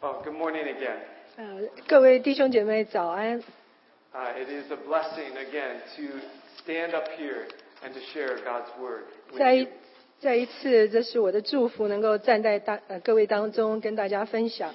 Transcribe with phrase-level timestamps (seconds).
[0.00, 0.98] Oh, good morning again.
[1.36, 3.40] 呃，各位弟兄姐妹早安。
[4.12, 6.20] Uh, it is a blessing again to
[6.62, 7.46] stand up here
[7.82, 9.04] and to share God's word.
[9.30, 9.64] with 再 you.
[9.64, 9.68] 一
[10.20, 14.72] 再一次，这是我的祝福，能够站在大呃各位当中跟大家分享。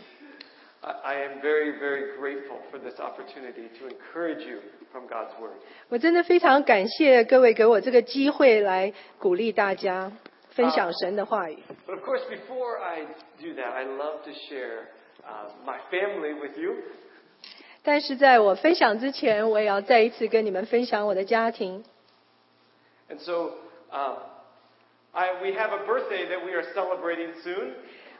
[0.81, 4.59] I I am very, very grateful for this opportunity to encourage you
[4.91, 5.57] from God's word.
[5.89, 10.11] 我真的非常感谢各位给我这个机会来鼓励大家
[10.49, 11.57] 分享神的话语。
[11.87, 13.03] But of course, before I
[13.41, 14.85] do that, I love to share uh,
[15.65, 16.75] my family with you.
[17.81, 21.83] 但是在我分享之前，我也要再一次跟你们分享我的家庭。
[23.09, 23.51] And so,
[23.91, 24.17] um,
[25.11, 27.73] I, we have a birthday that we are celebrating soon.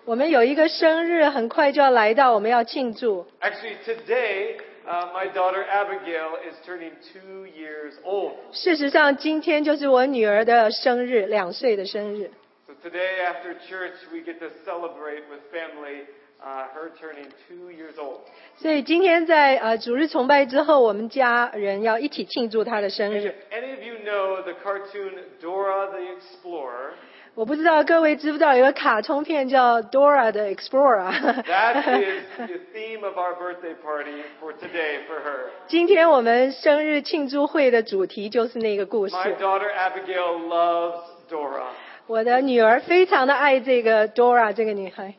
[0.05, 3.27] 我们有一个生日，很快就要来到，我们要庆祝。
[3.41, 8.33] Actually, today, uh, my daughter Abigail is turning two years old.
[8.53, 12.31] 事实上，今天就是我女儿的生日，两岁的生日。
[12.65, 16.05] So today, after church, we get to celebrate with family
[16.43, 18.21] uh, her turning two years old.
[18.57, 26.91] 所以今天在呃主日崇拜之后，我们家人要一起庆祝她的生 And 日 if。any of you know the cartoon Dora the Explorer,
[27.35, 35.49] 我不知道各位知不知道有个卡通片叫《Dora 的 Explorer》 that is the theme of our birthday party for today for her.
[35.67, 39.15] 今天我们生日庆祝会的主题就是那个故事。
[39.15, 41.67] My daughter Abigail loves Dora.
[42.07, 45.13] 我的女儿非常的爱这个 Dora 这个女孩。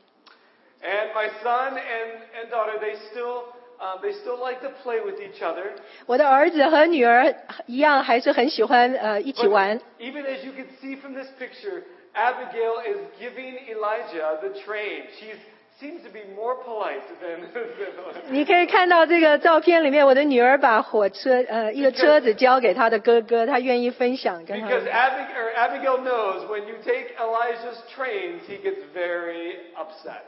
[0.84, 5.20] And my son and, and daughter, they still, um, they still like to play with
[5.20, 5.72] each other.
[6.06, 7.34] 我的儿子和女儿
[7.66, 9.80] 一样，还是很喜欢呃一起 But 玩。
[9.98, 11.82] even as you can see from this picture,
[12.14, 15.04] Abigail is giving Elijah the train.
[15.18, 15.32] She
[15.80, 17.64] seems to be more polite than, than
[18.28, 24.92] 你 可以看到这个照片里面，我的女儿把火车呃一个车子交给她的哥哥，她愿意分享跟他 because 们。
[24.92, 30.20] Abig- or Abigail knows when you take Elijah's trains, he gets very upset.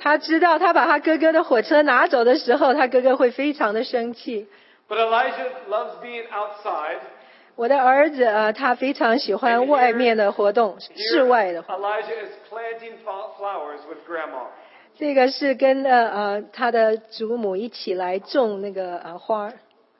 [0.00, 4.46] 她知道，她把她哥哥的火车拿走的时候，她哥哥会非常的生气。
[4.88, 6.98] But Elijah loves being outside.
[7.56, 11.62] 我的儿子呃，他非常喜欢外面的活动， Here, 室外的。
[11.64, 14.46] Elijah is planting fa- flowers with grandma.
[14.97, 19.53] 这个是跟呃呃他的祖母一起来种那个呃花儿。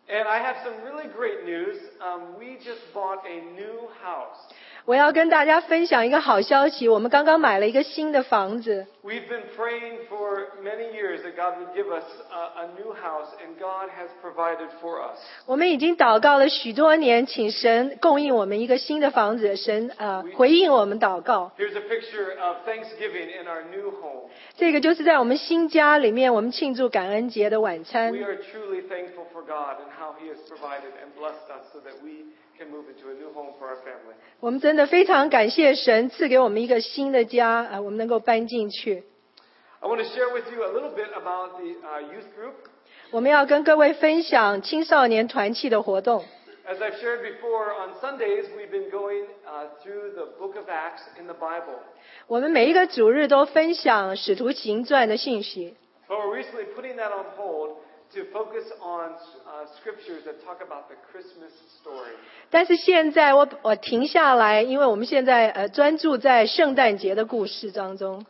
[0.09, 1.77] And I have some really great news.
[1.99, 4.39] Um, we just bought a new house.
[4.87, 8.87] 我要跟大家分享一个好消息，我们刚刚买了一个新的房子。
[9.03, 13.59] We've been praying for many years that God would give us a, a new house, and
[13.59, 15.19] God has provided for us.
[15.45, 19.57] 我们已经祷告了许多年，请神供应我们一个新的房子。
[19.57, 21.51] 神呃回应我们祷告。
[21.57, 24.29] Here's a picture of Thanksgiving in our new home.
[24.55, 28.19] 这个就是在我们新家里面，我们庆祝感恩节的晚餐 We。
[28.23, 32.31] are truly thankful for God and how He has provided and blessed us so that we
[32.57, 33.15] can move into a
[34.46, 39.04] 我们真的非常感谢神赐给我们一个新的家啊、呃我们能够搬进去。
[39.80, 42.54] I want to share with you a little bit about the uh, youth group.
[43.10, 46.24] 我们要跟各位分享青少年团契的活动。
[46.64, 51.02] As I've shared before, on Sundays we've been going uh, through the book of Acts
[51.18, 51.78] in the Bible.
[52.28, 55.74] 我们每一个主日都分享使徒行传的信息，
[56.08, 57.76] But we're recently putting that on hold
[58.14, 59.12] to focus on
[59.46, 62.12] uh, scriptures that talk about the Christmas story.
[62.50, 68.24] 但是现在我我停下来，因为我们现在呃专注在圣诞节的故事当中。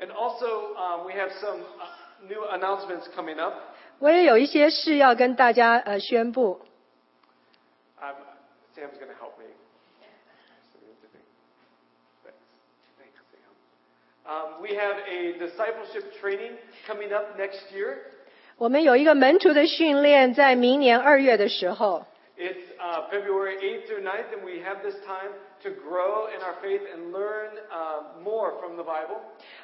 [0.00, 3.54] And also, um, we have some uh, new announcements coming up.
[3.98, 6.60] 我也有一些事要跟大家呃宣布。
[8.00, 8.14] Um,
[8.76, 9.46] Sam's going to help me.
[12.22, 12.38] Thanks.
[12.96, 13.50] Thanks, Sam.
[14.24, 16.52] Um, we have a discipleship training
[16.86, 17.98] coming up next year.
[18.57, 22.05] 我们有一个门徒的训练，在明年二月的时候
[22.37, 25.31] ，It's uh, February 8th through 9th, and we have this time
[25.63, 29.17] to grow in our faith and learn uh, more from the Bible.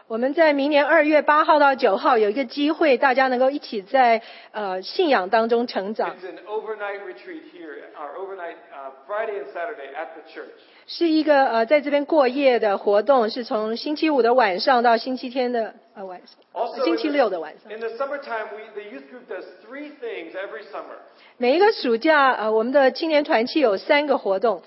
[0.07, 10.50] 我们在明年二月八号到九号有一个机会，大家能够一起在呃信仰当中成长，It's an overnight retreat here, our overnight uh, Friday and Saturday at the church.
[10.91, 17.71] 是一个呃在这边过夜的活动，是从星期五的晚上到星期天的呃晚上星期六的晚上。
[17.71, 20.97] in the summertime, we, the youth group does three things every summer.
[21.38, 24.63] 每一个暑假，呃，我们的青年团契有三个活动。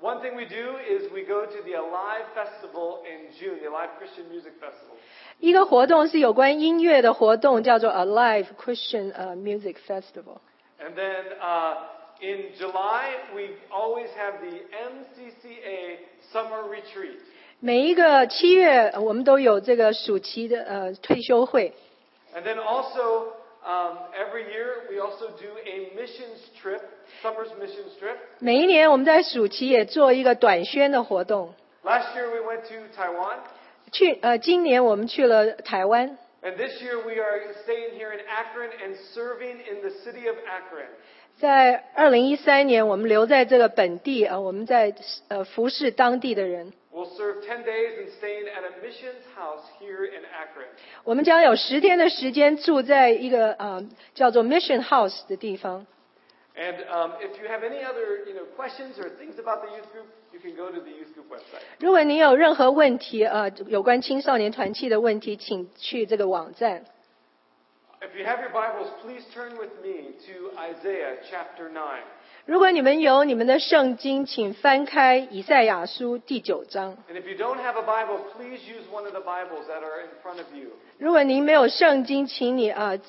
[0.00, 3.90] One thing we do is we go to the Alive Festival in June, the Alive
[4.00, 4.96] Christian Music Festival.
[5.38, 10.38] 一个活动是有关音乐的活动，叫做 Alive Christian 呃 Music Festival。
[10.80, 11.74] And then uh,
[12.21, 14.59] in July, we always have the
[14.91, 15.97] MCCA
[16.31, 17.17] Summer Retreat.
[17.59, 21.73] 每一个七月，呃我们都有这个暑期的呃退休会。
[22.35, 26.81] And then also, um, every year, we also do a missions trip,
[27.21, 28.17] summer's missions trip.
[28.39, 31.53] 每一年我们在暑期也做一个短宣的活动。
[31.83, 33.37] Last year, we went to Taiwan.
[33.91, 40.27] 去呃，今年我们去了台湾， And this year we are staying here in Akron and serving in the city
[40.27, 40.87] of Akron.
[41.38, 44.92] 在二零一三年，我们留在这个本地啊，我们在
[45.28, 46.72] 呃服侍当地的人。
[46.92, 50.66] We'll serve 10 days and staying at a missions house here in Akron.
[51.04, 55.86] 我们将有十天的时间住在一个呃叫做 Mission House 的地方。
[56.56, 60.06] And um, if you have any other you know, questions or things about the youth group,
[60.32, 61.62] you can go to the youth group website.
[61.78, 66.84] 如果您有任何问题，呃，有关青少年团契的问题，请去这个网站。
[68.01, 72.01] If you have your Bibles, please turn with me to Isaiah chapter 9.
[72.45, 76.97] 如果你们有你们的圣经，请翻开以赛亚书第九章。
[77.09, 80.01] And if you don't have a Bible, please use one of the Bibles that are
[80.01, 80.71] in front of you.
[80.97, 82.99] 如果您没有圣经，请你呃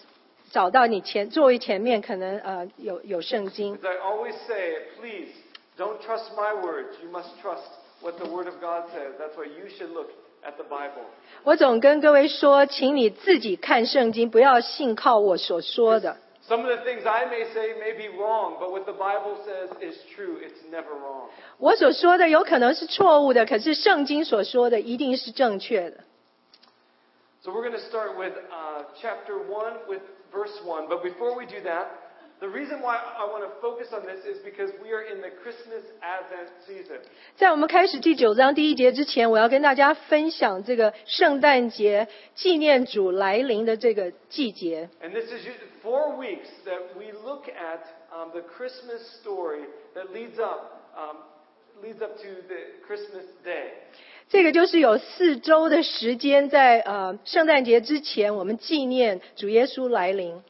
[0.53, 3.77] 找到你前座位前面可能呃有有圣经。
[3.79, 5.33] As I always say, please
[5.77, 6.95] don't trust my words.
[7.03, 7.67] You must trust
[8.01, 9.19] what the Word of God says.
[9.19, 10.11] That's why you should look
[10.45, 11.05] at the Bible.
[11.43, 16.17] 我总跟各位说，请你自己看圣经，不要信靠我所说的。
[16.47, 19.71] Some of the things I may say may be wrong, but what the Bible says
[19.81, 20.37] is true.
[20.41, 21.31] It's never wrong.
[21.59, 26.05] 我所说的有可能是错误的，可是圣经所说的一定是正确的。
[27.43, 30.03] So we're going to start with uh, chapter 1 with
[30.33, 30.89] verse 1.
[30.89, 31.87] But before we do that,
[32.41, 35.31] the reason why I want to focus on this is because we are in the
[35.43, 37.01] Christmas Advent season.
[37.37, 44.91] 在我们开始第九章第一节之前，我要跟大家分享这个圣诞节纪念主来临的这个季节。
[45.03, 45.47] And this is
[45.83, 51.19] four weeks that we look at um, the Christmas story that leads up, um,
[51.83, 53.71] leads up to the Christmas day.
[54.29, 60.43] 这个就是有四周的时间在，呃圣诞节之前，我们纪念主耶稣来临。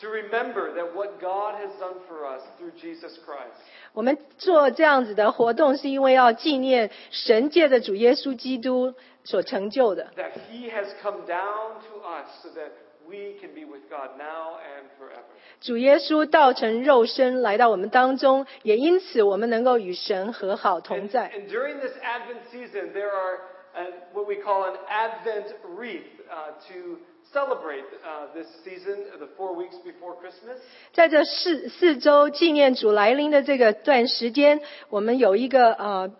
[0.00, 3.54] To remember that what God has done for us through Jesus Christ.
[3.92, 10.10] 我们做这样子的活动，是因为要纪念神界的主耶稣基督所成就的。
[10.16, 12.72] That He has come down to us so that
[13.06, 15.22] we can be with God now and forever.
[15.60, 21.30] 主耶稣道成肉身来到我们当中，也因此我们能够与神和好同 And, 在。
[21.30, 23.38] and during this Advent season, there are
[23.76, 26.98] uh, what we call an Advent wreath uh, to
[27.32, 30.58] celebrate uh, this season, the four weeks before Christmas.
[30.92, 34.60] 在这四四周纪念主来临的这个段时间，
[34.90, 36.12] 我们有一个呃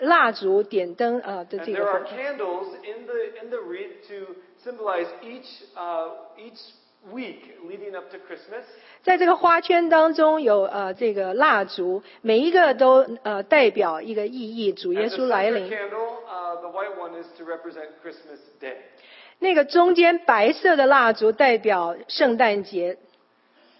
[0.00, 2.18] 蜡烛点灯呃的 And 这 there 个 are 活动。
[2.18, 6.58] candles in the in the wreath to symbolize each uh, each
[7.10, 8.64] week leading up to Christmas.
[9.02, 15.70] 在这个花圈当中有呃这个蜡烛，每一个都呃代表一个意义，主耶 And the 稣来 center 临。
[19.35, 19.41] Uh.
[19.41, 22.97] 那个中间白色的蜡烛代表圣诞节。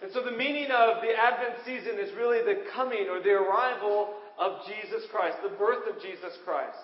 [0.02, 4.08] And so the meaning of the Advent season is really the coming or the arrival
[4.36, 6.76] of Jesus Christ, the birth of Jesus Christ.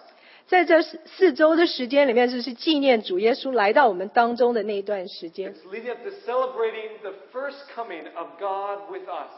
[0.48, 5.54] 在这四四周的时间里面，就是纪念主耶稣来到我们当中的那一段时间。
[5.54, 9.30] It's leading up to celebrating the first coming of God with us.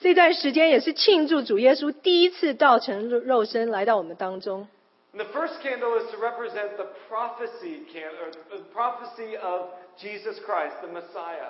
[0.00, 4.68] 这段时间也是庆祝主耶稣第一次道成肉肉身来到我们当中。
[5.13, 9.69] And the first candle is to represent the prophecy can, or the prophecy of
[9.99, 11.49] Jesus Christ, the Messiah.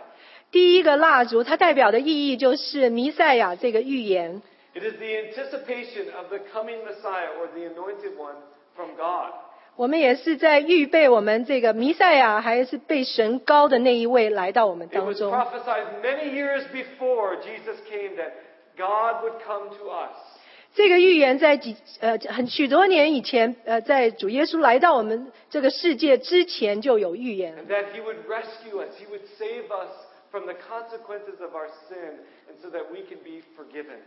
[0.49, 4.41] 第一个蜡烛，它代表的意义就是弥赛亚这个预言。
[4.73, 8.37] It is the anticipation of the coming Messiah or the anointed one
[8.75, 9.33] from God.
[9.75, 15.33] 我们也是在预备我们这个弥赛亚，还是被神高的那一位来到我们 It 当 was 中。
[15.33, 18.31] prophesied many years before Jesus came that
[18.77, 20.15] God would come to us.
[20.75, 27.55] 这个预言在几呃很许多年以前，呃，在主耶稣来到我们这个世界之前就有预言。
[27.57, 29.89] And that He would rescue us, He would save us
[30.31, 33.97] from the consequences of our sin, and so that we can be forgiven.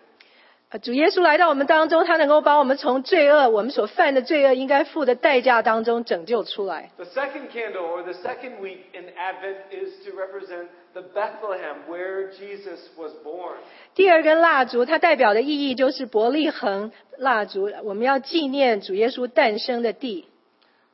[0.70, 6.90] 呃，主耶稣来到我们当中，他能够把我们从罪恶，我们所犯的罪恶应该付的代价当中拯救出来。
[6.96, 12.30] The second candle, or the second week in Advent, is to represent the Bethlehem, where
[12.30, 13.56] Jesus was born.
[13.94, 20.24] 第二根蜡烛，它代表的意义就是伯利恒蜡烛，我们要纪念主耶稣诞生的地。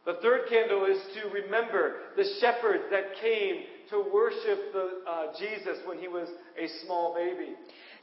[0.02, 5.78] The third candle is to remember the shepherds that came to worship the, uh, Jesus
[5.86, 7.54] when he was a small baby.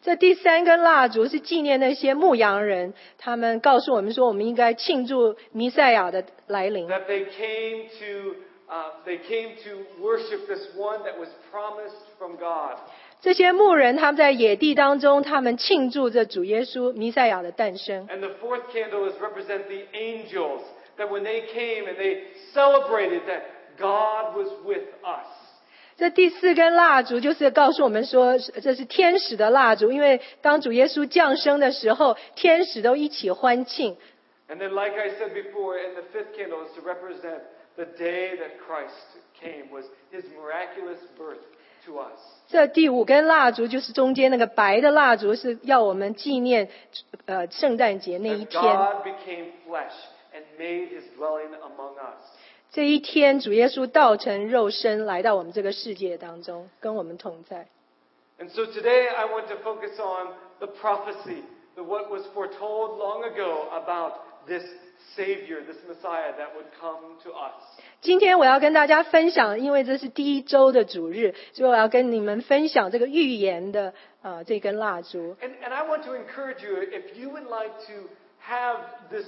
[0.02, 6.88] 这第三根蜡烛是纪念那些牧羊人，他们告诉我们说，我们应该庆祝弥赛亚的来临。
[6.88, 8.36] That they came to,
[8.70, 12.78] uh, they came to worship this one that was promised from God.
[13.22, 18.08] 这些牧人他们在野地当中，他们庆祝着主耶稣弥赛亚的诞生。
[18.08, 20.62] And the fourth candle is represent the angels.
[20.98, 22.22] That when they came and they
[22.54, 23.42] celebrated that
[23.78, 25.26] God was with us.
[26.01, 33.99] 这第四根蜡烛就是告诉我们说，这是天使的蜡烛，因为当主耶稣降生的时候，天使都一起欢庆。
[34.49, 37.43] And then, like I said before, and the fifth candle is to represent
[37.77, 38.97] the day that Christ
[39.39, 41.45] came was his miraculous birth
[41.85, 42.19] to us.
[42.49, 46.71] 这第五根蜡烛就是中间那个白的蜡烛，是要我们纪念
[47.27, 48.63] 呃圣诞节那一天。
[48.63, 49.93] God became flesh
[50.33, 52.25] and made his dwelling among us.
[52.73, 57.67] 这一天，主耶稣道成肉身来到我们这个世界当中，跟我们同在。
[58.39, 60.29] And so today I want to focus on
[60.61, 61.43] the prophecy,
[61.75, 64.13] the what was foretold long ago about
[64.47, 64.63] this
[65.17, 67.53] Savior, this Messiah that would come to us.
[68.01, 75.35] 今天我要跟大家分享，因为这是第一周的主日，所以我要跟你们分享这个预言的呃这根蜡烛。
[75.43, 78.09] And, and I want to encourage you, if you would like to
[78.47, 78.79] have
[79.11, 79.27] this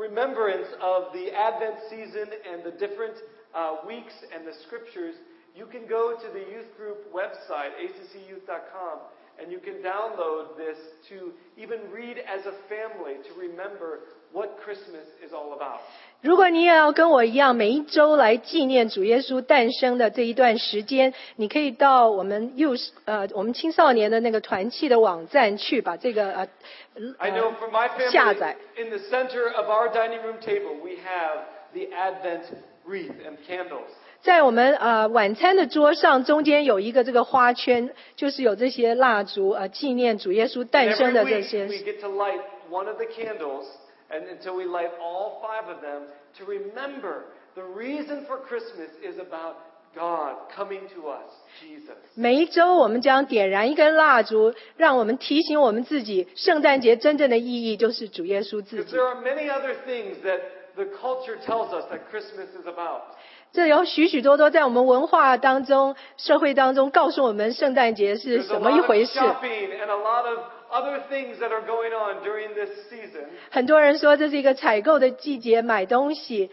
[0.00, 3.14] remembrance of the Advent season and the different
[3.54, 5.14] uh, weeks and the scriptures,
[5.54, 8.98] you can go to the youth group website, accyouth.com,
[9.40, 10.78] and you can download this
[11.10, 14.00] to even read as a family to remember
[14.32, 15.80] what Christmas is all about.
[16.22, 22.72] 如果你也要跟我一样，每一周来纪念主耶稣诞生的这一段时间，你可以到我们幼
[23.06, 26.48] 呃我们青少年的那个团契的网站去，把这个呃
[27.18, 28.56] I know for my 呃下载。
[28.76, 32.44] in the center of our dining room table, we have the Advent
[32.86, 33.88] wreath and candles.
[34.20, 43.64] 在我们呃晚餐的桌上中间有一个这个花圈，就是有这些蜡烛呃纪念主耶稣诞生的这 week, 些 we get to light one of the candles,
[44.09, 46.03] and until we light all five of them,
[46.37, 49.55] to remember the reason for Christmas is about
[49.95, 51.31] God coming to us,
[51.61, 51.95] Jesus.
[52.15, 60.41] 每一周我们将点燃一根蜡烛，让我们提醒我们自己，圣诞节真正的意义就是主耶稣自 Because 己 there。are many other things that
[60.75, 63.03] the culture tells us that Christmas is about.
[63.53, 69.17] 这有许许多多在我们文化当中、社会当中告诉我们圣诞节是 There's a 什么一 lot of 回事。
[69.17, 70.39] shopping and a lot of
[70.71, 73.25] other things that are going on during this season.
[73.51, 76.49] 很多人说这是一个采购的季节，买东西。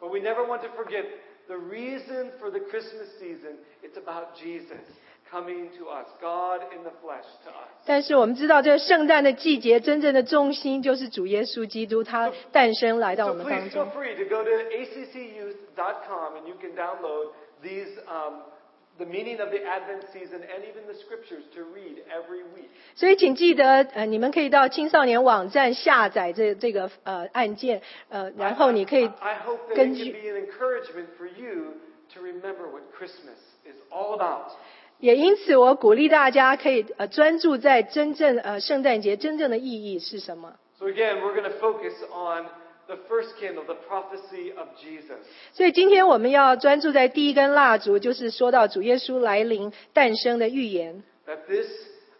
[0.00, 1.04] But we never want to forget
[1.48, 3.56] the reason for the Christmas season.
[3.82, 4.82] It's about Jesus
[5.30, 7.68] coming to us, God in the flesh to us.
[7.86, 14.02] 但是我们知道，这个圣诞的季节真正的中心就是主耶稣基督，他诞生来到我 So 们 please 当 feel 中。
[14.02, 17.30] free to go to accyouth.com and you can download
[17.62, 18.42] these, um,
[19.00, 22.70] the meaning of the Advent season and even the scriptures to read every week.
[22.94, 31.74] 所以请记得，呃，你们可以到青少年网站下载这这个呃案件，呃，然后你可以 I, I hope that it 根 can 据 be an encouragement for you
[32.14, 34.52] to remember what Christmas is all about.
[34.98, 40.54] 也因此，我鼓励大家可以呃专注在真正呃圣诞节真正的意义是什么。
[40.78, 42.46] So again, we're going to focus on
[42.90, 45.18] the first candle, the prophecy of Jesus.
[45.52, 51.02] 所以今天我们要专注在第一根蜡烛，就是说到主耶稣来临诞生的预言。
[51.26, 51.66] That this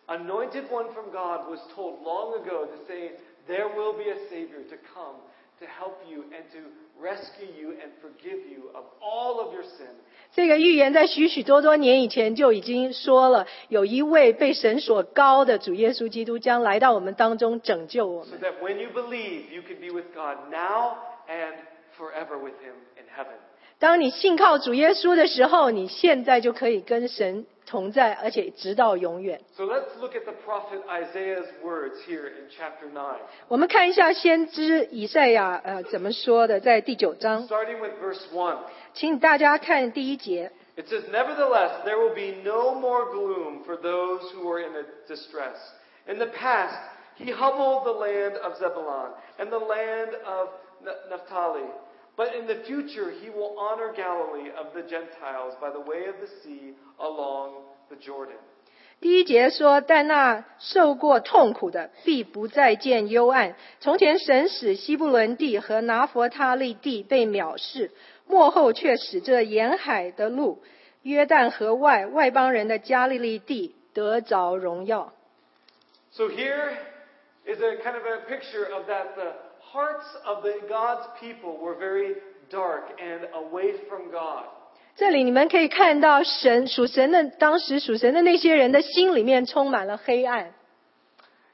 [0.07, 3.13] anointed one from God was told long ago to say,
[3.47, 5.21] there will be a Savior to come
[5.61, 6.69] to help you and to
[7.01, 9.95] rescue you and forgive you of all of your sin.
[10.34, 18.46] 这个预言在许许多多年以前就已经说了，有一位被神所高的主耶稣基督将来到我们当中拯救我们 So。
[18.46, 20.96] that when you believe, you can be with God now
[21.28, 21.56] and
[21.98, 23.36] forever with Him in heaven.
[23.78, 29.41] 当你信靠主耶稣的时候，你现在就可以跟神同在，而且直到永远。
[29.57, 33.17] So let's look at the prophet Isaiah's words here in chapter 9.
[33.49, 38.57] 我们看一下先知以赛亚呃怎么说的，在第九章， Starting with verse 1.
[38.95, 40.53] 请大家看第一节。
[40.77, 44.85] It says, Nevertheless, there will be no more gloom for those who are in a
[45.09, 45.57] distress.
[46.07, 46.77] In the past,
[47.17, 50.51] he humbled the land of Zebulun and the land of
[50.87, 51.65] N- Naphtali.
[52.21, 56.17] But in the future, he will honor Galilee of the Gentiles by the way of
[56.19, 58.39] the sea along the Jordan.
[58.99, 63.55] 第一节说：“但那受过痛苦的，必不再见幽暗。
[63.81, 67.91] 从前神使西布伦地和拿佛他利地被藐视，
[68.27, 70.63] 幕后却使这沿海的路、
[71.03, 75.13] 约旦河外外邦人的加利利地得着荣耀。”
[76.13, 76.71] So here
[77.45, 79.35] is a kind of a picture of that the
[79.71, 82.15] hearts of the God's people were very
[82.51, 84.45] dark and away from God.
[84.97, 90.55] 这里你们可以看到神属神的当时属神的那些人的心里面充满了黑暗。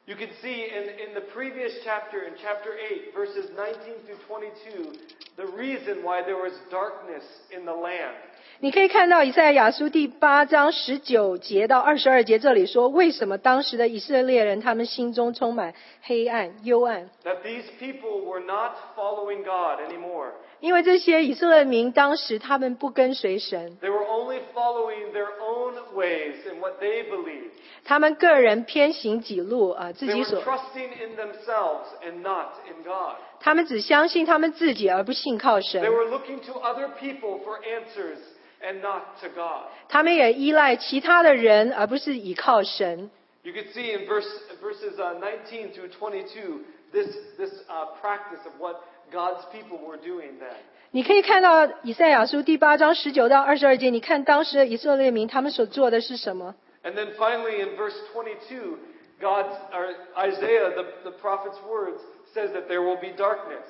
[0.05, 4.99] You can see in, in the previous chapter, in chapter 8, verses 19 through 22,
[5.37, 8.17] the reason why there was darkness in the land.
[8.60, 17.08] 你可以看到以赛亚书第八章十九节到二十二节，这里说为什么当时的以色列人他们心中充满黑暗、幽暗。
[17.24, 20.32] That these people were not following God anymore.
[20.60, 27.52] 因为这些以色列民当时他们不跟随神，They were only following their own ways and what they believed.
[27.86, 33.18] 他们个人偏行己路啊、呃自 They 己 were 所，trusting in themselves and not in God.
[33.40, 35.92] 他们只相信他们自己，而不信靠神 They。
[35.92, 38.18] were looking to other people for answers
[38.63, 39.65] and not to God.
[39.89, 43.11] 他们也依赖其他的人，而不是依靠神。
[43.43, 44.29] You can see in verse,
[44.63, 46.61] verses uh, 19 through 22
[46.93, 48.77] this, this uh, practice of what
[49.11, 50.55] God's people were doing then.
[50.93, 56.55] 你可以看到以赛亚书第八章十九到二十二节，你看当时的以色列民他们所做的是什么？
[56.85, 58.77] And then finally in verse 22,
[59.21, 62.01] God's, or Isaiah, the, the prophet's words,
[62.35, 63.65] says that there will be darkness.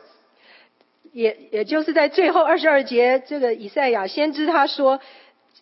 [1.13, 4.99] 也也就是在最后二十二节，这个以赛亚先知他说，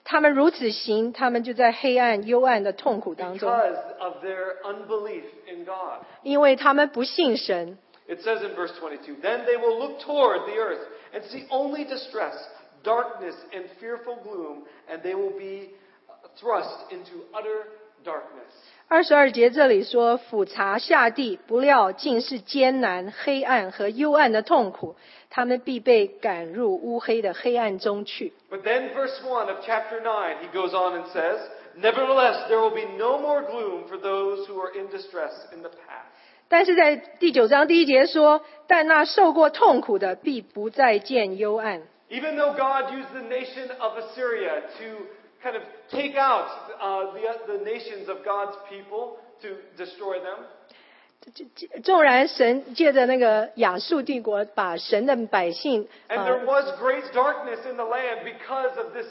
[0.04, 6.04] 他们如此行，他们就在黑暗幽暗的痛苦当中，because of their unbelief in God.
[6.24, 7.78] 因为他们不信神。
[8.08, 10.82] It says in verse 22, Then they will look toward the earth
[11.14, 12.36] and see only distress,
[12.84, 15.72] darkness, and fearful gloom, and they will be
[16.08, 17.66] uh, thrust into utter
[18.04, 18.54] darkness.
[18.88, 24.96] 二十二节这里说，俯察下地，不料尽是艰难、黑暗和幽暗的痛苦，
[25.32, 28.32] 他们必被赶入乌黑的黑暗中去。
[28.52, 31.40] But then, verse one of chapter nine, he goes on and says,
[31.78, 35.70] Nevertheless, there will be no more gloom for those who are in distress in the
[35.70, 36.06] past.
[36.48, 41.82] 但是在第九章第一节说，但那受过痛苦的，必不再见幽暗。
[42.12, 45.08] Even though God used the nation of Assyria to
[45.45, 46.49] kind of take out
[46.81, 50.47] uh, the, the nations of God's people to destroy them,
[51.85, 59.07] 纵然神借着那个亚述帝国把神的百姓 and 呃 there was great darkness in the land because of this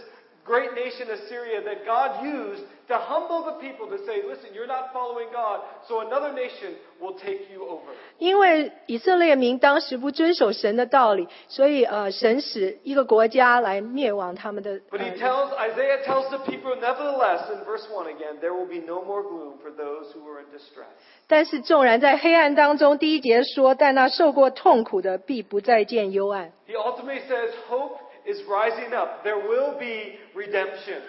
[0.46, 4.92] great nation Assyria that God used to humble the people to say, listen, you're not
[4.92, 7.92] following God, so another nation will take you over.
[8.18, 14.80] 因为以色列民当时不遵守神的道理，所以呃，神使一个国家来灭亡他们的。
[14.90, 18.66] But he 呃 tells, Isaiah tells the people, nevertheless, in verse 1 again, there will
[18.66, 20.90] be no more gloom for those who are in distress.
[21.28, 26.52] 但是纵然在黑暗当中，第一节说，但那受过痛苦的，必不再见幽暗。
[26.68, 29.24] He ultimately says, hope is rising up.
[29.24, 31.02] There will be redemption.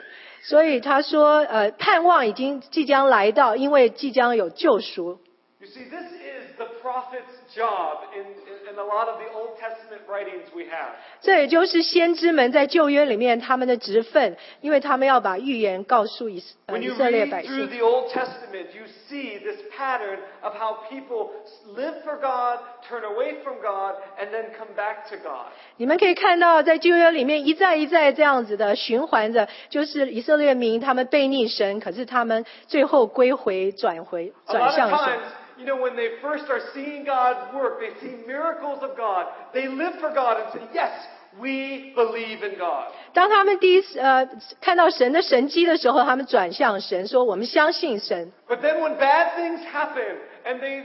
[0.43, 5.21] 所以他说，呃，盼望已经即将来到，因为即将有救赎。
[5.61, 9.59] You see, this is the prophet's job in, in, in a lot of the Old
[9.59, 10.95] Testament writings we have.
[11.21, 17.79] 这也就是先知们在旧约里面他们的职分，因为他们要把预言告诉以色呃 When 以 you 色列 read 百 through 姓。
[17.79, 21.31] the Old Testament, you see this pattern of how people
[21.75, 25.53] live for God, turn away from God, and then come back to God.
[25.77, 34.99] 你们可以看到，在旧约里面一再一再这样子的循环着，就是以色列民他们背逆神，可是他们最后归回、转回、 A 转 lot of 向神。
[34.99, 35.21] times,
[35.59, 39.69] you know, when they first are seeing God work, they see miracles of God, they
[39.69, 40.91] live for God and say, yes,
[41.41, 42.87] we believe in God.
[43.13, 44.29] 当他们第一次呃
[44.61, 48.33] 看到神的神迹的时候，他们转向神，说我们相信神。
[48.49, 50.85] But then when bad things happen and they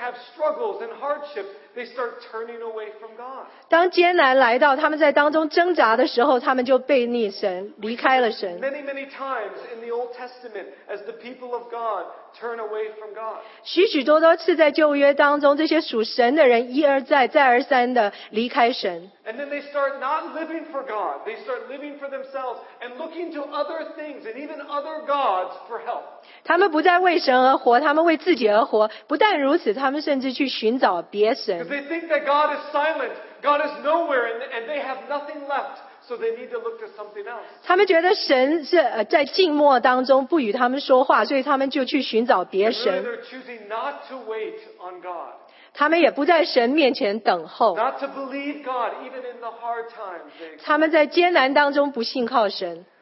[0.00, 3.45] have struggles and hardships, They start turning away from God.
[3.69, 8.59] 当艰难来到，他们在当中挣扎的时候，他们就背逆神，离开了神。
[8.59, 12.05] Many, many times in the Old Testament, as the people of God
[12.39, 13.37] turn away from God.
[13.63, 19.11] 许许多多次在旧约当中，这些属神的人一而再、再而三的离开神。
[19.27, 21.25] And then they start not living for God.
[21.25, 25.79] They start living for themselves and looking to other things and even other gods for
[25.83, 26.03] help.
[26.43, 28.91] 他们不再为神而活，他们为自己而活。
[29.07, 31.33] 不但如此，他们甚至去寻找别
[31.67, 35.79] Because，they think that God is silent, God is nowhere, and, and they have nothing left,
[36.07, 37.45] so they need to look to something else.
[37.63, 43.03] 他们觉得神是呃在静默当中不与他们说话，所以他们就去寻找别 And really, 神。
[43.03, 45.33] they're choosing not to wait on God,
[45.73, 50.31] 他们也不在神面前等候，not to believe God, even in the hard times.
[50.39, 52.85] They 他们在艰难当中不信靠神。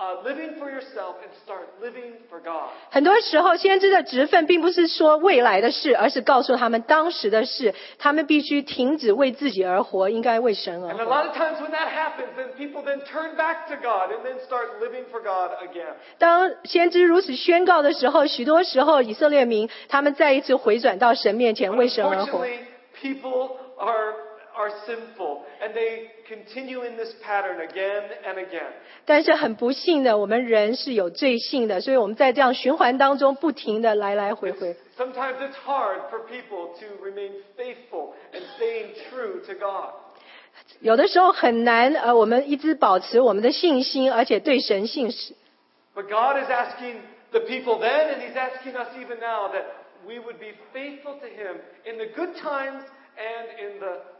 [0.00, 2.68] uh, living for yourself and start living for God.
[2.90, 7.74] 很多时候，先知的职分并不是说未来的事，而是告诉他们当时的事。
[7.98, 11.10] 他们必须停止为自己而活，应该为神而 And a 活。
[11.10, 14.38] lot of times when that happens, then people then turn back to God and then
[14.46, 15.94] start living for God again.
[16.18, 22.44] 当先知如此宣告的时候，许多时候以色列民他们再一次回转到神面前，为神而活。
[22.44, 22.58] Unfortunately,
[23.00, 24.14] people are,
[24.54, 25.39] are sinful
[25.70, 28.72] and they continue in this pattern again and again.
[29.04, 34.76] 但是很不幸的，我们人是有罪性的，所以我们在这样循环当中不停的来来回回。
[34.96, 39.90] Sometimes it's hard for people to remain faithful and staying true to God.
[40.80, 45.34] 有的时候很难，呃，我们一直保持我们的信心，而且对神信实。
[45.94, 46.96] But God is asking
[47.30, 49.64] the people then, and He's asking us even now, that
[50.06, 52.82] we would be faithful to Him in the good times
[53.16, 54.00] and in the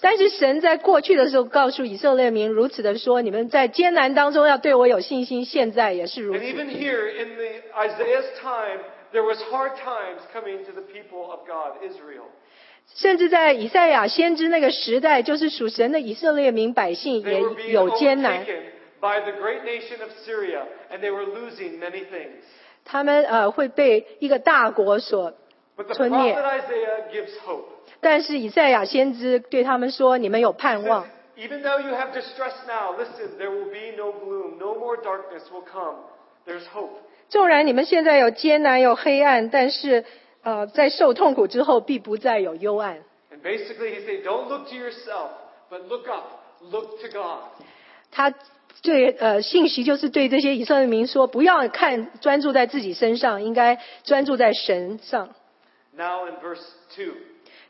[0.00, 6.44] 但是神在过去的时候告诉以色列民如此的说：你们在艰难当中要对我有信心，现在也是如 And 此。
[6.44, 8.80] even here in the Isaiah's time,
[9.12, 12.26] there was hard times coming to the people of God, Israel.
[12.94, 18.62] 甚至在以赛亚先知那个时代，就是属神的以色列民百姓 They 也 were being 有艰难， overtaken
[19.00, 22.44] by the great nation of Syria, and they were losing many things.
[22.84, 25.34] 他们呃会被一个大国所
[25.76, 26.34] But the 吞灭
[28.03, 31.07] 但是以赛亚先知对他们说：你们有盼望。
[31.35, 35.63] Even though you have distress now, listen, there will be no gloom, no more darkness will
[35.63, 35.95] come.
[36.45, 36.91] There's hope.
[37.29, 40.05] 纵然你们现在有艰难有黑暗，但是
[40.43, 42.97] 呃在受痛苦之后，必不再有幽暗。
[43.31, 45.29] And basically, he said, don't look to yourself,
[45.71, 46.25] but look up,
[46.69, 47.39] look to God.
[48.11, 48.31] 他
[48.83, 55.29] 对呃信息就是对这些以色列民说，不要看专注在自己身上，应该专注在神上。
[55.95, 56.61] Now in verse
[56.95, 57.11] 2,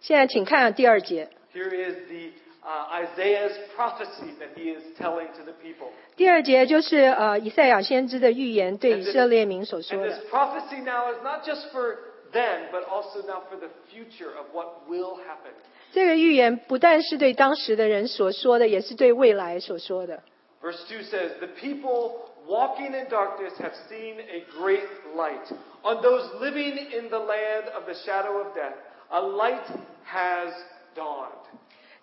[0.03, 2.31] 现在请看第二节， here is the
[2.65, 5.89] uh, Isaiah's prophecy that he is telling to the people.
[6.17, 10.25] 第二节就是呃以赛亚先知的预言对以色列民所 And 说 this 的。
[10.31, 11.97] prophecy now is not just for
[12.33, 15.53] then, but also now for the future of what will happen.
[15.93, 20.23] 这个预言不但是对当时的人所说的，也是对未来所说的。
[20.61, 24.83] Verse 2 says, The people walking in darkness have seen a great
[25.15, 25.47] light.
[25.83, 28.75] On those living in the land of the shadow of death,
[29.11, 29.67] a light
[30.07, 30.53] has
[30.95, 31.33] dawned.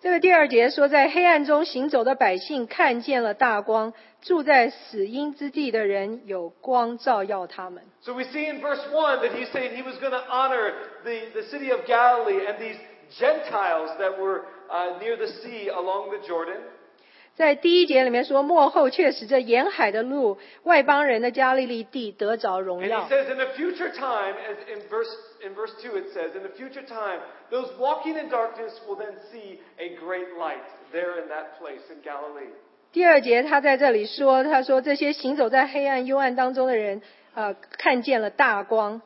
[0.00, 7.82] 这个第二节说，在黑暗中行走的百姓看见了大光，住在死荫之地的人有光照耀他们。
[8.02, 10.72] So we see in verse 1 that he's saying he was going to honor
[11.02, 12.76] the, the city of Galilee and these
[13.18, 16.58] Gentiles that were uh, near the sea along the Jordan.
[17.35, 23.09] 在第一节里面说，幕后却使这沿海的路，外邦人的加利利地得着荣 And 耀 he。
[23.09, 25.09] says in a future time, as in verse,
[25.43, 29.15] in verse 2 it says, in the future time, those walking in darkness will then
[29.31, 32.51] see a great light there in that place in Galilee.
[32.91, 37.01] 第二节他在这里说，他说这些行走在黑暗幽暗当中的人，
[37.33, 39.01] 呃，看见了大光。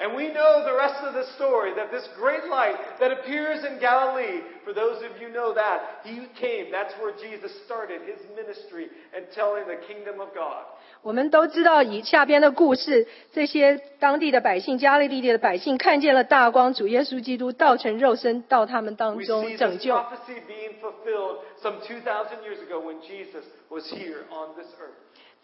[0.00, 3.80] And we know the rest of the story that this great light that appears in
[3.80, 6.70] Galilee, for those of you know that, he came.
[6.70, 10.62] That's where Jesus started his ministry and telling the kingdom of God.
[11.02, 19.96] 我们都知道以下边的故事，这些当地的百姓，加利利地的百姓看见了大光，主耶稣基督道成肉身到他们当 We 中 see 拯 this 救。
[19.96, 24.94] prophecy being fulfilled some 2,000 years ago when Jesus was here on this earth.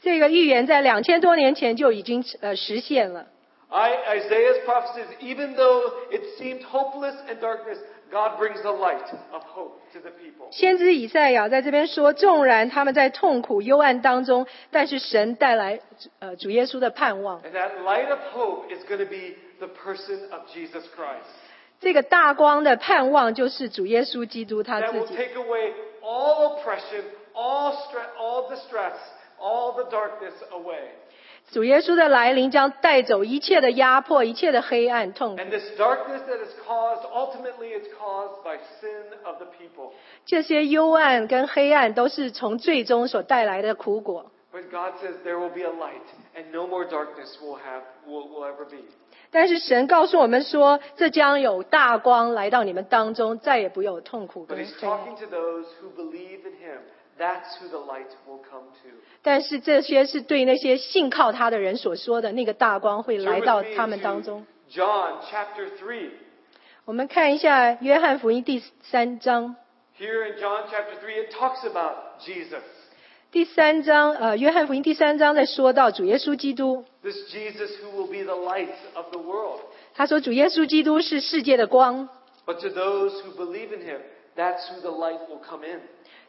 [0.00, 3.26] 这个预言在两千多年前就已经呃实现了。
[3.70, 7.78] I, Isaiah's prophecies, even though it seemed hopeless and darkness,
[8.12, 10.46] God brings the light of hope to the people.
[10.52, 15.80] 先知以赛亚在这边说，纵然他们在痛苦幽暗当中，但是神带来
[16.20, 17.42] 呃主耶稣的盼望。
[17.42, 21.26] And that light of hope is going to be the person of Jesus Christ.
[21.80, 25.16] 这个大光的盼望就是主耶稣基督他 that 自 will 己。
[25.16, 27.02] take away all oppression,
[27.34, 28.94] all stress, all distress,
[29.40, 30.90] all the darkness away.
[31.50, 35.42] 主耶稣的来临将带走一切的压迫，一切的黑暗痛苦。
[35.42, 39.92] And this darkness that is caused, ultimately, it's caused by sin of the people.
[40.26, 44.30] 这些幽暗跟黑暗都是从最终所带来的苦果。
[44.52, 48.28] But God says there will be a light, and no more darkness will have will,
[48.28, 48.84] will ever be.
[49.30, 55.00] 但是神告诉我们说，这将有大光来到你们当中，再也不有痛苦 But 跟 He's 黑暗。
[57.19, 58.89] That's who the light will come to.
[59.21, 64.47] 但是这些是对那些信靠他的人所说的那个大光会来到他们当中。
[64.71, 66.11] John chapter three.
[66.85, 69.57] 我们看一下约翰福音第三章。
[69.99, 72.61] Here in John chapter three, it talks about Jesus.
[73.31, 79.59] 第三章，呃，约翰福音第三章在说到主耶稣基督，This Jesus who will be the light of the world.
[79.93, 82.07] 他说主耶稣基督是世界的光
[82.45, 83.99] ，But to those who believe in him,
[84.35, 85.81] that's who the light will come in.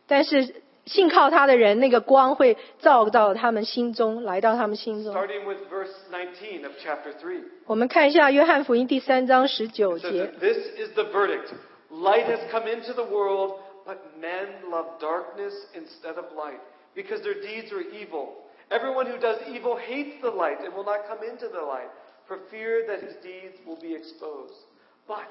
[0.07, 0.55] 但是
[0.86, 5.13] 信靠他的人，那个光会照到他们心中，来到他们心中。
[5.13, 7.43] Starting with verse 19 of chapter 3.
[7.65, 11.54] 我们看一下约翰福音第三章十九 It says 节 that，this is the verdict.
[11.89, 16.60] Light has come into the world, but men love darkness instead of light,
[16.93, 18.43] because their deeds are evil.
[18.69, 21.89] Everyone who does evil hates the light and will not come into the light,
[22.28, 24.58] for fear that his deeds will be exposed.
[25.08, 25.30] But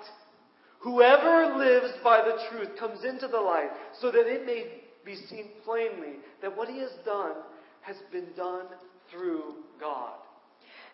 [0.85, 3.71] Whoever lives by the truth comes into the light,
[4.03, 7.36] so that it may be seen plainly that what he has done
[7.82, 8.66] has been done
[9.12, 10.14] through God.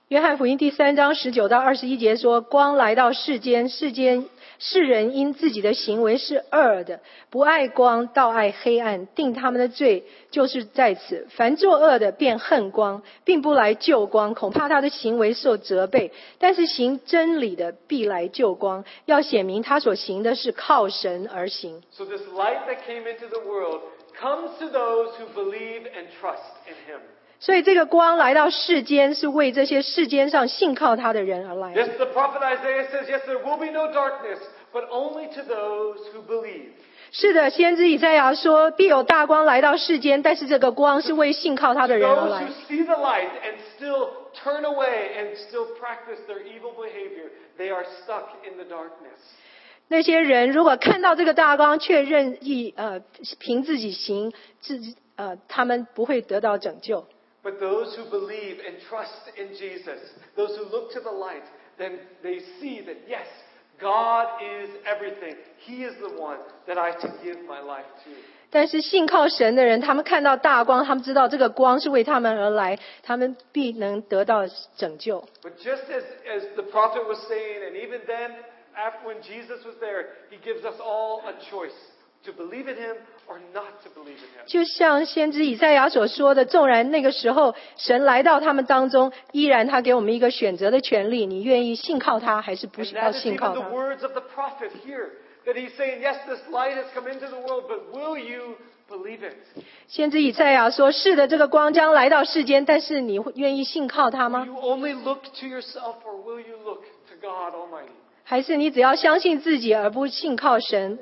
[0.09, 4.27] 约翰福音第三章十九到二十一节说：“光来到世间，世间
[4.59, 6.99] 世人因自己的行为是恶的，
[7.31, 11.25] 不爱光，倒爱黑暗，定他们的罪就是在此。
[11.31, 16.11] 凡作恶的，便恨光，并不来救光，恐怕他的行为受责备。
[16.37, 21.81] 但是行真理的，必来救光，要显明他所行的是靠神而行。
[21.89, 23.81] So this light that came into the world
[24.21, 27.01] comes to those who believe and trust in him.
[27.45, 31.75] 所以这个光来到世间，是为这些世间上信靠他的人而来。
[31.75, 34.39] Yes, the prophet Isaiah says, yes, there will be no darkness,
[34.73, 36.71] but only to those who believe.
[37.11, 42.67] 是的，先知以赛亚说必有大光来到世间，但是这个光是为信靠他的人而来 Those 来 who。
[42.67, 47.29] see the light and still turn away and still practice their evil behavior,
[47.59, 49.21] they are stuck in the darkness.
[49.87, 53.01] 那些人如果看到这个大光，却任意呃
[53.37, 57.05] 凭自己行，自己呃他们不会得到拯救。
[57.44, 59.98] But those who believe and trust in Jesus,
[60.36, 61.44] those who look to the light,
[61.78, 63.26] then they see that yes,
[63.80, 65.36] God is everything.
[65.64, 68.10] He is the one that I to give my life to.
[68.50, 74.46] 但是信靠神的人，他们看到大光，他们知道这个光是为他们而来，他们必能得到
[74.76, 75.24] 拯救。
[75.42, 78.32] But just as, as the prophet was saying, and even then,
[78.74, 81.72] after when Jesus was there, he gives us all a choice
[82.24, 82.96] to believe in him
[84.45, 95.09] 就像先知以赛亚所说的，纵然那个时候神来到他们当中，依然他给我们一个选择的权利，你愿意信靠他，还是不 And 要信靠他？words of the prophet here.
[95.45, 98.55] That he's saying, yes, this light has come into the world, but will you
[98.89, 99.35] believe it?
[99.87, 107.91] 先知以赛亚说：“是的，这个光将来到世间，但是你会愿意信靠他吗？you only look to yourself or will you look to God Almighty?
[108.23, 110.97] 还是你只要相信自己而不信靠神？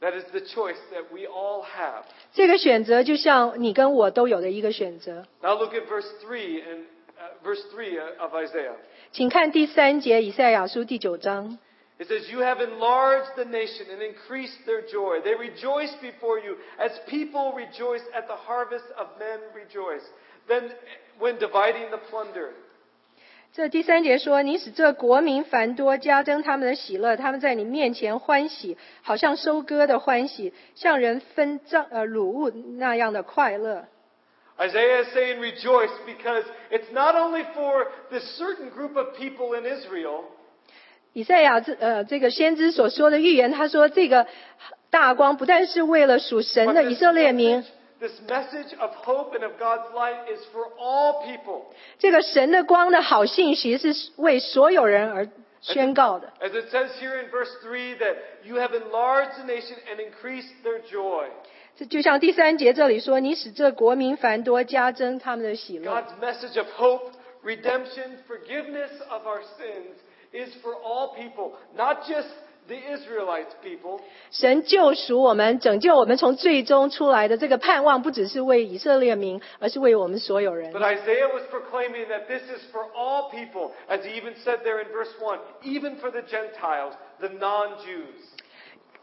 [0.00, 2.02] That is the choice that we all have.
[2.32, 5.24] 这个选择就像你跟我都有的一个选择。
[5.40, 6.84] Now look at verse 3 and
[7.16, 8.74] uh, verse 3 of Isaiah.
[9.12, 11.58] 请看第三节以赛亚书第九章。
[12.02, 15.20] It says, You have enlarged the nation and increased their joy.
[15.22, 20.02] They rejoice before you as people rejoice at the harvest of men rejoice.
[20.48, 20.72] Then,
[21.20, 22.54] when dividing the plunder,
[23.57, 33.85] 这第三节说：“你使这国民繁多，加增他们的喜乐，他们在你面前欢喜，好像收割的欢喜，像人分赃呃掳物那样的快乐。”
[34.59, 39.65] Isaiah is saying rejoice because it's not only for this certain group of people in
[39.65, 40.25] Israel.
[41.13, 44.27] 以赛亚这呃这个先知所说的预言，他说这个
[44.91, 47.65] 大光不但是为了属神的以色列民。
[48.00, 51.64] message,，this message of hope and of God's light is for all people.
[51.98, 55.28] 这个神的光的好信息是为所有人而
[55.60, 56.32] 宣告的。
[56.40, 60.52] As it says here in verse 3 that you have enlarged the nation and increased
[60.64, 61.26] their joy.
[61.76, 67.12] 这就像第三节这里说：“你使这国民繁多，加增他们的喜乐。” God's message of hope,
[67.42, 69.96] redemption, forgiveness of our sins
[70.32, 72.45] is for all people, not just the Israelites people,
[74.30, 84.80] 神救赎我们，拯救我们从最终出来的这个盼望，不只是为以色列民，而是为我们所有人 But。Isaiah was proclaiming that this is for all people, as he even said there
[84.80, 88.40] in verse 1, even for the Gentiles, the non-Jews.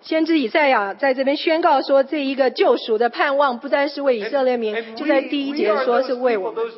[0.02, 6.72] 先知以赛亚在这边宣告说，这一个救赎的盼望不单是为以色列 And, 民， and 就在 we, 第一 we 节 are 说 those 是为我 people, 们。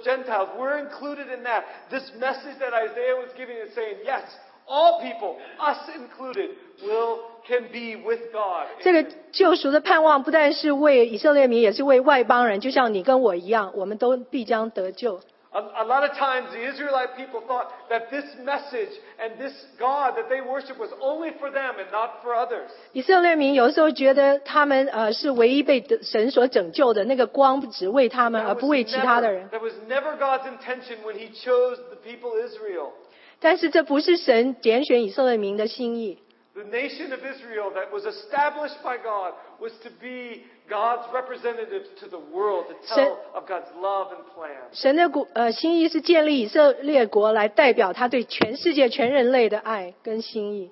[4.67, 5.36] those Gentiles.
[5.51, 6.01] We're included in that.
[6.01, 6.49] This message that Isaiah was giving is saying, yes, all people, us included,
[6.84, 8.67] will can be with God.
[8.81, 15.19] 这个救赎的盼望不但是为以色列民，也是为外邦人，就像你跟我一样，我们都必将得救。
[15.53, 20.15] A, a lot of times the Israelite people thought that this message and this God
[20.15, 22.69] that they worship was only for them and not for others.
[22.93, 29.49] 以色列民有时候觉得他们呃是唯一被得神所拯救的那个光，只为他们， That 而 was, 不为其他的 never, 人。
[29.49, 32.91] that was never God's intention when He chose the people Israel.
[33.40, 36.18] 但是这不是神拣选以色列民的心意。
[36.55, 42.18] The nation of Israel that was established by God was to be God's representatives to the
[42.18, 44.57] world, to tell Se- of God's love and plan.
[44.72, 50.70] 神的国呃心意是建立以色列国来代表他对全世界全人类的爱跟心意。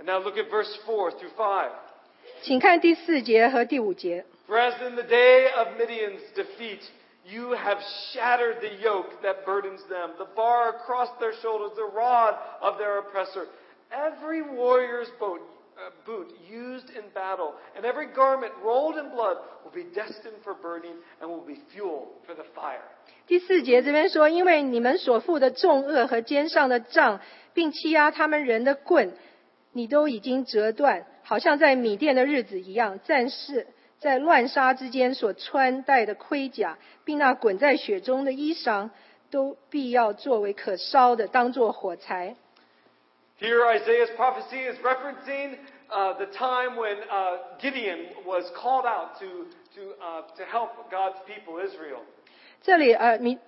[0.00, 1.70] And now look at verse four through five.
[2.42, 4.24] 请看第四节和第五节。
[4.48, 6.80] For as in the day of Midian's defeat,
[7.25, 7.79] you have
[8.13, 12.99] shattered the yoke that burdens them, the bar across their shoulders, the rod of their
[12.99, 13.47] oppressor.
[13.91, 15.41] Every warrior's boat,
[15.77, 20.53] uh, boot used in battle, and every garment rolled in blood will be destined for
[20.53, 22.83] burning and will be fuel for the fire.
[23.27, 27.19] 第四节这边说，因为你们所负的重恶和肩上的杖，
[27.53, 29.13] 并欺压他们人的棍，
[29.73, 32.99] 你都已经折断，好像在米甸的日子一样。
[33.03, 33.65] 战士
[34.00, 38.88] 在乱杀之间所穿戴的盔甲，并那滚在雪中的衣裳，
[39.30, 42.34] 都必要作为可烧的，当作火柴。
[43.38, 45.56] Here, Isaiah's prophecy is referencing
[45.88, 51.16] uh, the time when uh, Gideon was called out to, to, uh, to help God's
[51.26, 52.00] people, Israel.
[52.62, 53.38] 这里呃米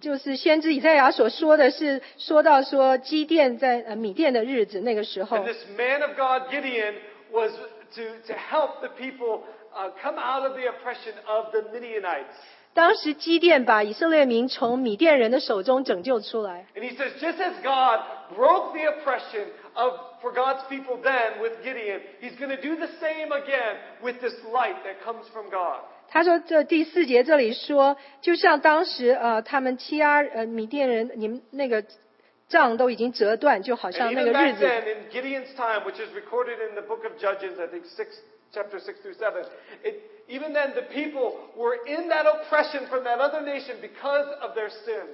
[0.00, 6.94] 就是先知以赛亚所说的是说到说基甸在呃米甸的日子那个时候 And，this man of God, Gideon,
[7.32, 7.52] was
[7.96, 9.61] to, to help the people uh,
[10.01, 12.35] come out of the oppression of the Midianites.
[12.73, 16.67] 当时基甸把以色列民从米甸人的手中拯救出来。
[16.75, 18.01] And he says, just as God
[18.35, 22.87] broke the oppression of, for God's people then with Gideon, he's going to do the
[22.99, 25.79] same again with this light that comes from God.
[26.09, 31.83] 他说这第四节这里说，就像当时呃他们欺压呃米甸人，你们那个
[32.47, 36.83] 杖都已经折断，就好 And 像那 even 个日 back 子 then, in Gideon's time, which is recorded in the
[36.83, 38.09] book of Judges, I think six,
[38.51, 39.43] chapter 6 through 7,
[39.83, 44.55] it, even then the people were in that oppression from that other nation because of
[44.55, 45.07] their sin.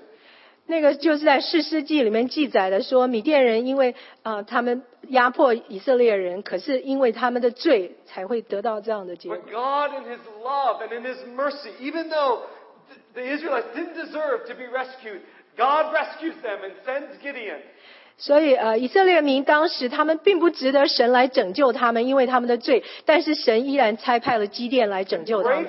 [0.65, 12.43] 那个就是在士师记里面记载的说，米甸人因为啊、呃他们压迫以色列人，可是因为他们的罪才会得到这样的结果 But。God, in His love and in His mercy, even though
[12.87, 15.19] th- the Israelites didn't deserve to be rescued,
[15.57, 17.59] God rescues them and sends Gideon.
[18.20, 25.64] 所以呃，以色列民当时他们并不值得神来拯救他们，因为他们的罪，但是神依然差派了基甸来拯救他们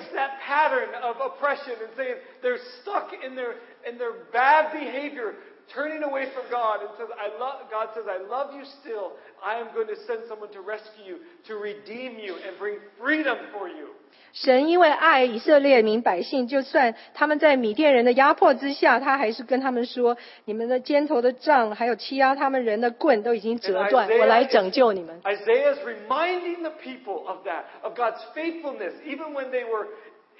[5.69, 6.05] breaks。that pattern of oppression and saying they're stuck in their in their bad behavior, turning
[6.05, 9.13] away from God, and says, "I love." God says, "I love you still.
[9.43, 13.39] I am going to send someone to rescue you, to redeem you, and bring freedom
[13.53, 13.89] for you."
[14.33, 25.21] 神因为爱以色列民百姓，就算他们在米甸人的压迫之下，他还是跟他们说：“你们的肩头的杖，还有欺压他们人的棍，都已经折断， And Isaiah 我来拯救你们。
[25.23, 29.87] Isaiah is reminding the people of that, of God's faithfulness, even when they were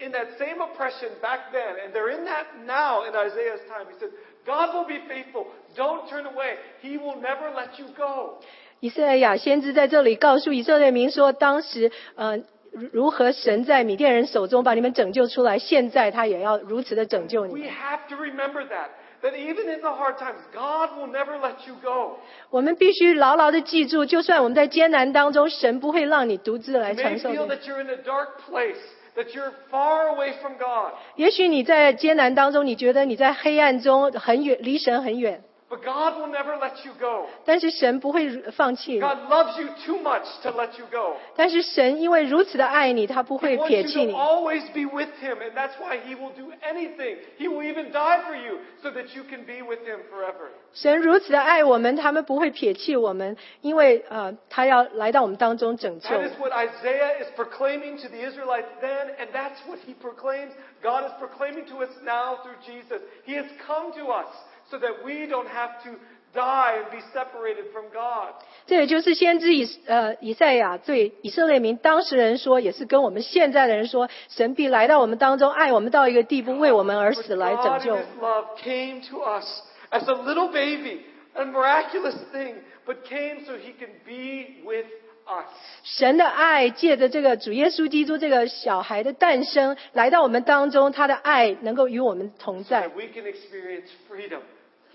[0.01, 3.87] in that same oppression back then, and they're in that now in Isaiah's time.
[3.93, 4.11] He says,
[4.45, 5.47] God will be faithful.
[5.77, 6.57] Don't turn away.
[6.83, 8.41] He will never let you go.
[8.81, 12.37] 以色列亚先知在这里告诉以色列民说，当时呃
[12.73, 17.69] 如如何神在米甸人手中把你们拯救出来，现在他也要如此的拯救你 We 们。
[17.71, 18.89] have to remember that.
[19.23, 22.19] That even in the hard times, God will never let you go.
[22.51, 27.57] 我们必须牢牢的记住，就算我们在艰难当中，神不会让你独自来 You 承 may 受 feel 的。
[27.57, 28.77] that you're in a dark place,
[29.16, 30.94] That you're far away from God.
[31.16, 37.27] 也许你在艰难当中，你觉得你在黑暗中很远，离神很远，But God will never let you go.
[37.47, 39.01] 但是神不会放弃你。
[39.01, 41.17] God loves you too much to let you go.
[41.35, 44.13] 但是神因为如此的爱你，他不 He 会 wants 撇 you 弃 to 你。
[44.13, 47.17] always be with Him, and that's why He will do anything.
[47.39, 50.51] He will even die for you so that you can be with Him forever.
[50.75, 56.09] 神如此的爱我们，他们不会撇弃我们，因为呃，他要来到我们当中拯救。
[56.11, 60.53] That is what Isaiah is proclaiming to the Israelites then, and that's what he proclaims.
[60.83, 63.01] God is proclaiming to us now through Jesus.
[63.25, 64.29] He has come to us
[64.71, 65.91] so that we don't have to
[66.33, 68.35] die and be separated from God.
[68.67, 81.03] 这也就是先知以呃以赛亚对以色列民当时人说，也是跟我们现在的人说，神必来到我们当中，爱我们到一个地步，为我们而 But 死来拯 God 救 in。His love came to us as a little baby,
[81.35, 84.87] a miraculous thing, but came so He can be with
[85.27, 85.47] us.
[85.85, 94.41] 神的爱借着这个主耶稣基督这个小孩的诞生，来到我们当中，他的爱能够与我们同 so 在 that。we can experience freedom.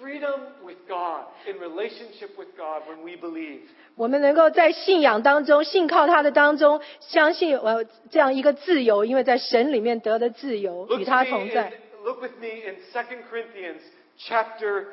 [0.00, 3.60] Freedom with God, in relationship with God when we believe.
[3.96, 11.72] 我们能够在信仰当中、信靠他的当中，相信呃这样一个自由，因为在神里面得的自由，与他同在。
[12.04, 13.80] look with me in Second Corinthians
[14.18, 14.88] chapter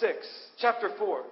[0.00, 0.26] six,
[0.58, 1.22] chapter four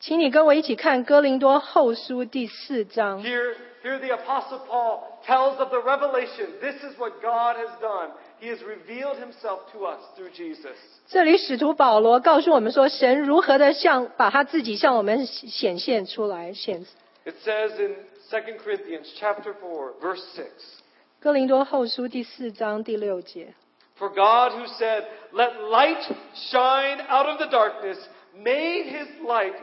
[0.00, 3.22] 请你跟我一起看哥林多后书第四章。
[3.22, 6.59] Here, here the Apostle Paul tells of the revelation.
[6.61, 8.11] This is what God has done.
[8.39, 10.75] He has revealed himself to us through Jesus.
[11.07, 16.53] 这里使徒保罗告诉我们说，神如何的向把他自己向我们显现出来。
[16.53, 16.85] 显
[17.25, 17.95] It says in
[18.29, 20.45] 2 Corinthians chapter 4, verse 6.
[21.19, 23.53] 哥林多后书第四章第六节。
[23.97, 26.01] For God who said, Let light
[26.49, 27.97] shine out of the darkness,
[28.33, 29.55] made his light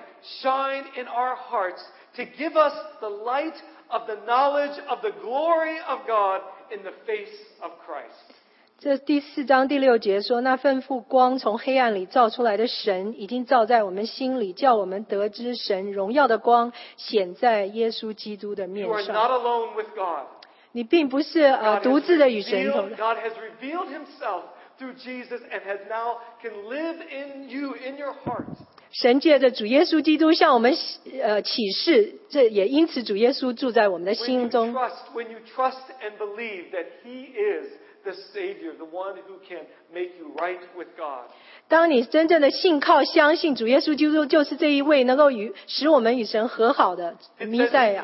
[0.42, 1.82] shine in our hearts
[2.16, 3.54] to give us the light
[3.90, 8.36] of the knowledge of the glory of God in the face of Christ.
[8.78, 19.14] 这第四章第六节说：“那吩咐光从黑暗里照出来的神，已经照在我们心里，叫我们得知神荣耀的光显在耶稣基督的 You 面 are 上。
[19.14, 20.26] not alone with God.
[20.72, 24.42] 你并不是呃 God 独 has, 自的与神同 revealed, God has revealed himself
[24.78, 28.44] through Jesus and has now can live in you, in your heart.
[28.91, 30.75] 神借着主耶稣基督向我们
[31.21, 34.73] 呃启示，这也因此主耶稣住在我们的心中。
[34.73, 37.71] trust, when you trust and believe that He is
[38.03, 41.29] the Savior, the one who can make you right with God.
[41.69, 48.01] 当你真正的信靠、相信主耶稣基督就是这一位能够与使我们与神和好的弥赛亚。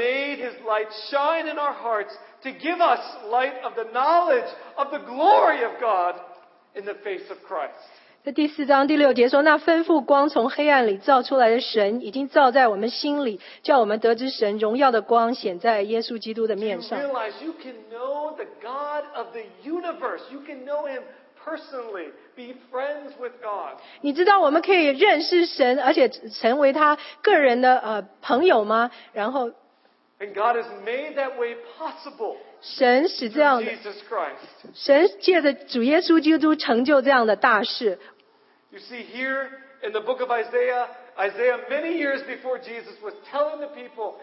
[8.34, 17.00] 第四章第六节说：“那吩咐光从黑暗里照出来的神，已经照在我们心里，叫我们得知神荣耀的光显在耶稣基督的面上。
[17.00, 20.22] realize you can know the God of the universe.
[20.30, 21.04] You can know Him
[21.42, 23.80] personally, be friends with God.
[24.02, 28.92] 你知道我们可以认识神，而且成为他个人的呃朋友吗？
[29.14, 29.52] 然后
[30.20, 34.74] And God has made that way possible 神使这样的，Jesus Christ.
[34.74, 38.00] 神借着主耶稣基督成就这样的大事。
[38.71, 39.49] You see, here
[39.83, 40.87] in the book of Isaiah,
[41.19, 44.17] Isaiah, many years before Jesus, was telling the people,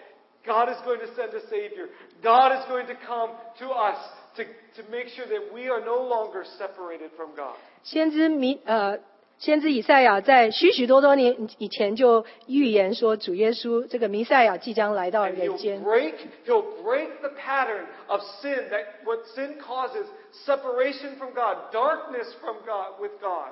[0.46, 1.88] God is going to send a Savior.
[2.24, 3.98] God is going to come to us
[4.38, 7.56] to, to make sure that we are no longer separated from God.
[7.84, 8.98] 先知弥呃，
[9.38, 15.84] 先知以赛亚在许许多多年以前就预言说，主耶稣这个弥赛亚即将来到 And 人 he'll 间。
[15.84, 16.16] break,
[16.46, 20.08] he'll break the pattern of sin, that what sin causes,
[20.46, 23.52] separation from God, darkness from God, with God.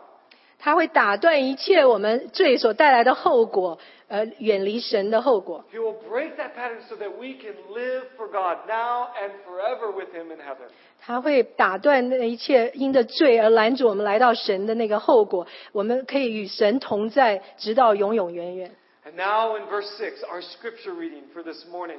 [0.65, 5.65] 他会打断一切我们罪所带来的后果，呃，远离神的后果。
[5.75, 10.15] He will break that pattern so that we can live for God now and forever with
[10.15, 10.69] Him in heaven.
[11.01, 18.71] 他会打断那一切因着罪而拦阻我们来到神的那个后果，我们可以与神同在，直到永永远远。
[19.05, 21.99] And now in verse six, our scripture reading for this morning.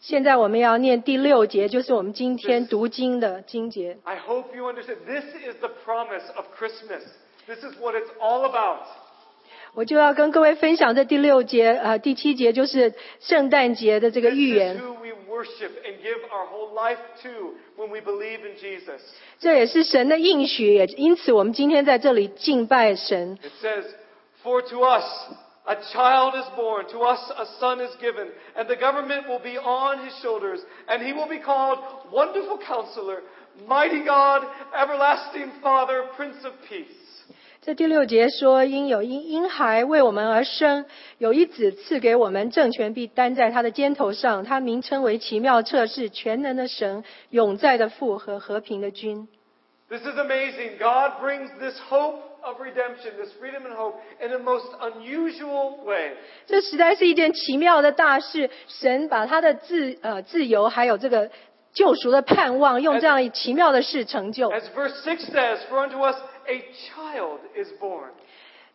[0.00, 3.96] 现在我们要念第六节，就是我们今天读经的经节。
[4.02, 4.96] I hope you understand.
[5.06, 7.04] This is the promise of Christmas.
[7.47, 8.85] This is what it's all about.
[9.73, 14.79] 我就要跟各位分享这第六节，呃，第七节就是圣诞节的这个 This 预 is 言。
[14.79, 19.01] who we worship and give our whole life to when we believe in Jesus.
[19.39, 23.37] 这也是神的应许，也因此我们今天在这里敬拜神。
[23.43, 23.85] It says,
[24.43, 25.05] For to us
[25.65, 29.59] a child is born, to us a son is given, and the government will be
[29.59, 31.79] on his shoulders, and he will be called
[32.11, 33.21] Wonderful Counselor,
[33.67, 36.87] Mighty God, Everlasting Father, Prince of Peace.
[37.64, 40.84] 这第六节说：“因有因婴孩为我们而生，
[41.18, 44.42] 有一子赐给我们，政权必担在他的肩头上。
[44.42, 49.28] 他名称为奇妙测试、全能的神、永在的父和和平的君。
[49.88, 50.78] This is amazing.
[50.80, 56.14] God brings this hope of redemption, this freedom and hope, in a most unusual way.
[56.48, 58.50] 这实在是一件奇妙的大事。
[58.66, 61.30] 神把他的自呃自由，还有这个
[61.72, 64.50] 救赎的盼望，用这样奇妙的事成就。
[64.50, 66.16] As verse six says, For unto us
[66.47, 68.09] a child is born.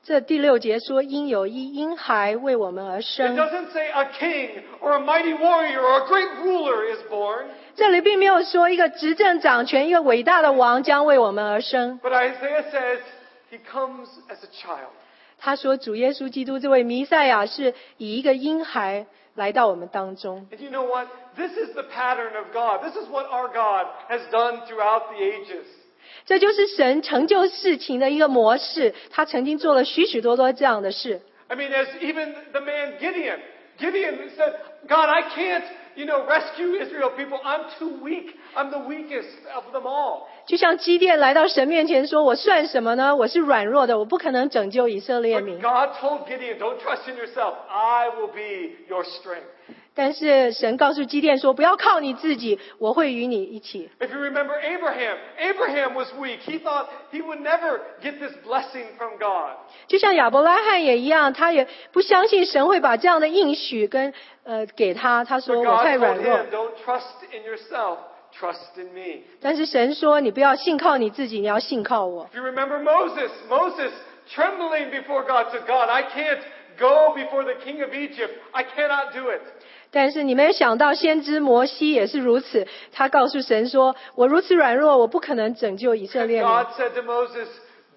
[0.05, 3.37] 这第六节说：因有一婴孩为我们而 It 生。
[3.37, 7.45] doesn't say a king or a mighty warrior or a great ruler is born.
[7.77, 12.01] 这里并没有说一个执政掌权、一个伟大的王将为我们而生。
[12.03, 12.99] But Isaiah says
[13.51, 14.91] he comes as a child.
[15.39, 19.07] 他说，主耶稣基督这位弥赛亚是以一个婴孩
[19.37, 20.49] 来到我们当中。
[20.51, 21.07] And you know what?
[21.37, 22.83] This is the pattern of God.
[22.83, 25.67] This is what our God has done throughout the ages.
[26.25, 28.95] 这就是神成就事情的一个模式。
[29.11, 31.21] 他曾经做了许许多多这样的事。
[31.49, 33.39] I mean, as even the man Gideon,
[33.79, 34.55] Gideon said,
[34.89, 35.65] God, I can't,
[35.97, 37.39] you know, rescue Israel people.
[37.43, 38.37] I'm too weak.
[38.55, 40.29] I'm the weakest of them all.
[40.47, 43.15] 就像基甸来到神面前说：“我算什么呢？
[43.15, 45.57] 我是软弱的，我不可能拯救以色列 But 民。
[45.61, 47.55] God told Gideon, don't trust in yourself.
[47.69, 53.91] I will be your strength. ” 但是神告诉基甸说：“不要靠你自己，我会与你一起。
[54.01, 56.39] If you remember Abraham, Abraham was weak.
[56.47, 59.57] He thought he would never get this blessing from God.
[59.87, 64.15] ”就像亚伯拉罕也一样，他也不相信神会把这样的应许跟
[64.45, 65.25] 呃给他。
[65.25, 66.39] 他 But 说：“我太 God 软 told 弱。
[66.39, 67.99] him, don't trust in yourself.
[68.35, 69.25] Trust in me.
[69.43, 72.27] ”但是神说：“你不要信靠你自己，你要信靠我。
[72.33, 73.91] If you remember Moses, Moses
[74.35, 76.41] trembling before God said, God, I can't
[76.79, 78.33] go before the king of Egypt.
[78.53, 79.47] I cannot do it. ”
[79.97, 82.67] 但是你没有想到，先知摩西也是如此。
[82.93, 86.51] 他告诉神说：“我如此软弱，我不可能拯救以色 And 列民。
[86.51, 87.49] God said to Moses,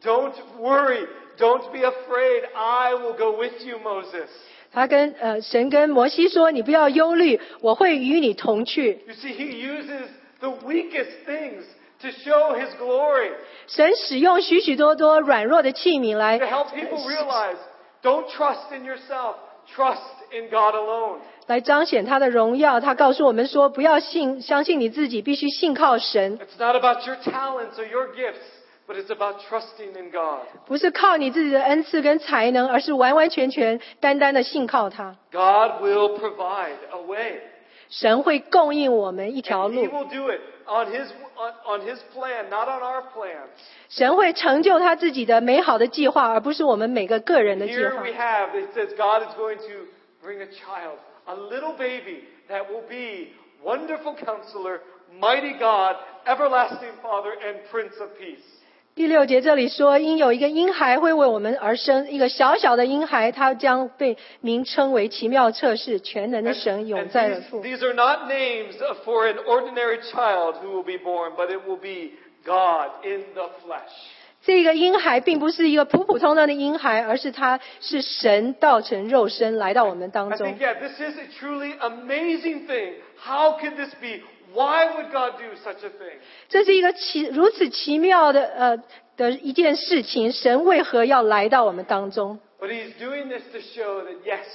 [0.03, 1.07] Don't worry.
[1.38, 2.43] Don't be afraid.
[2.53, 4.27] I will go with you, Moses.
[4.73, 8.99] ”他跟呃神跟摩西说：“你不要忧虑，我会与你同去。
[9.07, 10.07] You see, he uses
[10.41, 11.63] the weakest things
[12.01, 13.31] to show his glory,
[13.67, 17.55] ”神使用许许多多软弱的器皿来 to help people realize
[18.03, 19.36] don't trust in yourself,
[19.73, 21.19] trust in God alone.
[21.51, 22.78] 来彰显他的荣耀。
[22.78, 26.38] 他告诉我们说：“不要信相信你自己，必须信靠神。
[26.38, 28.38] It's not about your talents or your gifts,
[28.86, 30.46] but it's about trusting in God.
[30.66, 35.16] 不是靠你自己的恩赐跟才能，而是完完全全、单单的信靠他。
[35.32, 37.40] God will provide a way.
[37.88, 40.38] 神会供应我们一条 And He，will do it
[40.68, 43.48] on His, on, on His plan, not on our plans.
[43.88, 48.11] 神会成就他自己的美好的计划，而不是我们每个个人的计 Here 划 we。
[48.11, 49.88] have, it says God is going to
[50.24, 50.98] bring a child,
[51.30, 53.32] a little baby that will be
[53.64, 54.80] wonderful counselor,
[55.20, 58.44] mighty God, everlasting Father, and Prince of Peace.
[58.92, 67.62] 第六节这里说，因有一个婴孩会为我们而生，一个小小的婴孩，他将被名称为奇妙策士全能的神永在的父。
[67.62, 68.74] These are not names
[69.04, 73.48] for an ordinary child who will be born, but it will be God in the
[73.64, 73.94] flesh.
[74.43, 80.59] 这个婴孩并不是一个普普通通的婴孩，而是他是神道成肉身来到我们当 I 中 think,。
[80.59, 82.95] yeah, this is a truly amazing thing.
[83.22, 84.22] How could this be?
[84.53, 86.18] Why would God do such a thing?
[86.49, 88.82] 这是一个奇如此奇妙的呃
[89.16, 94.47] 的一件事情，神为何要来到我们当中？But he's doing this to show that, yes,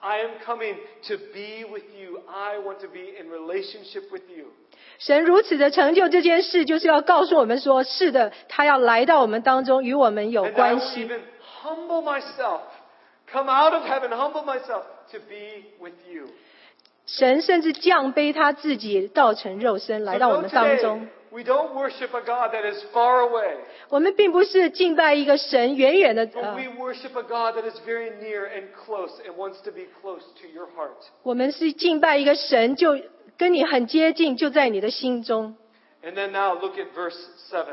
[0.00, 0.76] I am coming
[1.08, 2.20] to be with you.
[2.28, 4.46] I want to be in relationship with you.
[4.98, 11.20] 神如此的成就这件事，就是要告诉我们说，是的，他要来到我们当中，与我们有关系 And I even
[11.62, 12.60] humble myself,
[13.30, 16.28] come out of heaven, humble myself to be with you.
[17.06, 21.08] 神甚至降卑他自己，道成肉身来到我们当中。
[21.31, 23.55] we don't worship a God that is far away,
[23.89, 29.61] 我们并不是敬拜一个神远远的， but 呃， we worship a God that is very near and close and wants
[29.63, 31.07] to be close to your heart.
[31.23, 32.99] 我们是敬拜一个神，就
[33.37, 35.55] 跟你很接近，就在你的心中。
[36.03, 37.17] And then now look at verse
[37.49, 37.65] 7.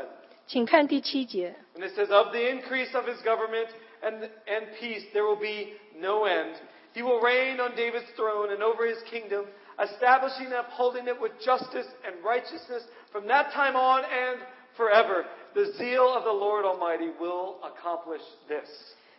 [0.47, 1.55] 请看第七节。
[1.75, 3.67] And it says, Of the increase of his government
[4.01, 6.55] and, and peace there will be no end.
[6.93, 9.45] He will reign on David's throne and over his kingdom,
[9.79, 14.39] establishing and upholding it with justice and righteousness from that time on and
[14.75, 15.25] forever.
[15.53, 18.69] The zeal of the Lord Almighty will accomplish this.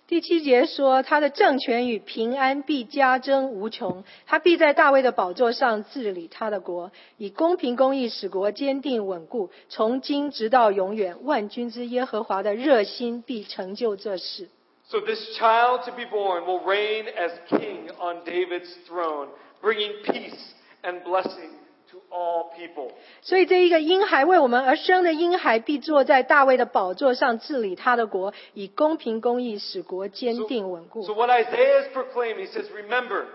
[0.09, 11.24] 第七节说，他的政权与平安必加增无穷，他必在大卫的宝座上治理他的国，以公平公义使国坚定稳固，从今直到永远。
[11.24, 14.49] 万军之耶和华的热心必成就这事。
[14.88, 19.28] So this child to be born will reign as king on David's throne,
[19.62, 20.36] bringing peace
[20.82, 21.65] and blessing to
[22.11, 22.90] all people.
[23.20, 31.03] 所以这一个婴孩为我们而生的婴孩，必坐在大卫的宝座上治理他的国，以公平公义使国坚定稳固。
[31.03, 33.26] So what Isaiah is proclaiming, he says, remember,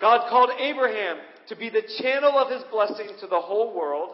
[0.00, 4.10] God called Abraham to be the channel of his blessing to the whole world.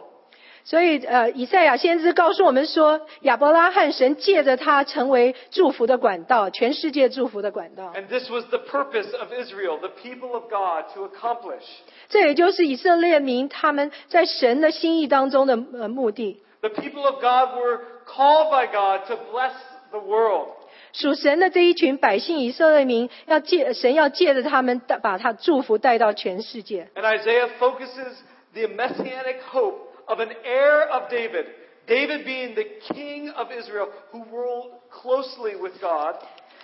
[0.68, 7.92] 所以，呃，以赛亚先知告诉我们说，亚伯拉罕神借着他成为祝福的管道，全世界祝福的管道。
[7.94, 11.62] And this was the purpose of Israel, the people of God, to accomplish.
[12.08, 16.42] 这也就是以色列民他们在神的心意当中的呃目的。
[16.62, 19.52] The people of God were called by God to bless
[19.92, 20.48] the world.
[20.92, 26.88] 属神的这一群百姓以色列民，要借神要借着他们带把他祝福带到全世界。
[26.96, 28.16] And Isaiah focuses
[28.52, 31.45] the messianic hope of an heir of David,
[31.87, 36.15] David being the king of Israel who ruled closely with God.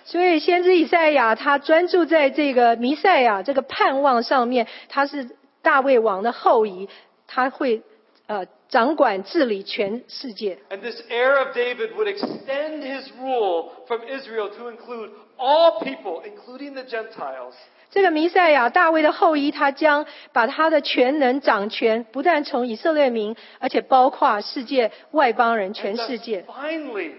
[0.04, 5.28] 所以先知以赛亚他专注在这个弥赛亚这个盼望上面，他是
[5.60, 6.88] 大卫王的后裔，
[7.26, 7.82] 他会
[8.26, 10.58] 呃掌管治理全世界。
[10.70, 16.22] And this heir of David would extend his rule from Israel to include all people,
[16.24, 17.54] including the Gentiles.
[17.93, 26.43] 这个弥赛亚大卫的后裔，他将把他的全能掌权，不但从以色列民，而且包括世界外邦人，全世界。
[26.47, 27.11] finally,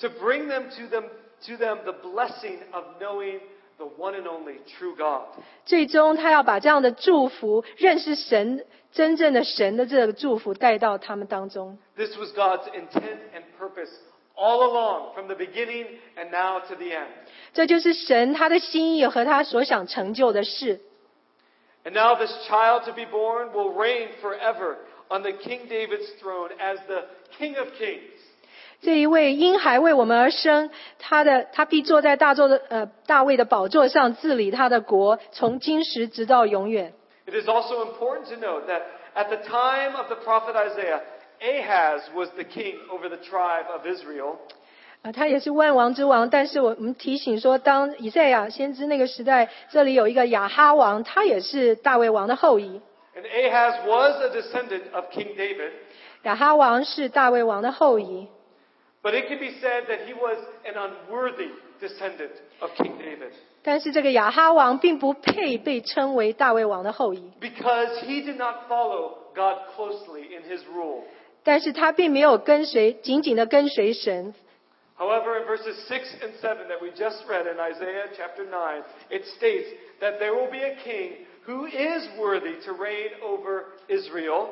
[0.00, 1.04] to bring them to them
[1.46, 3.40] to them the blessing of knowing
[3.76, 5.26] the one and only true God.
[5.66, 11.76] 最终，他要把这样的祝福、认识神真正的神的这个祝福带到他们当中。
[11.94, 13.90] This was God's intent and purpose
[14.35, 17.07] all along, from the beginning and now to the end.
[17.53, 20.79] 这就是神他的心意和他所想成就的事。
[21.83, 24.77] And now this child to be born will reign forever
[25.09, 27.05] on the King David's throne as the
[27.37, 28.01] King of Kings.
[28.81, 30.69] 这一位婴孩为我们而生，
[30.99, 36.93] 他的他必坐在大座的呃大卫的宝座上治理他的国，从今时直到永远。
[37.25, 38.83] It is also important to note that
[39.15, 41.01] at the time of the prophet Isaiah,
[41.41, 44.37] Ahaz was the king over the tribe of Israel.
[45.03, 52.81] 啊，他也是万王之王，但是我们提醒说，当以赛亚先知那个时代，这里有一个亚哈王，他也是大卫王的后裔。
[53.15, 55.71] And Ahaz was a descendant of King David,
[56.23, 58.27] 亚哈王是大卫王的后裔，
[59.01, 61.49] but it can be said that he was an unworthy
[61.79, 63.31] descendant of King David
[63.63, 71.01] 但是这个亚哈王并不配被称为大卫王的后裔， because he did not follow God closely in his rule.
[71.43, 74.33] 但是他并没有跟随紧紧的跟随神，
[74.97, 79.25] However, in verses 6 and 7 that we just read in Isaiah chapter 9, it
[79.37, 79.67] states
[80.01, 84.47] that there will be a king who is worthy to reign over Israel.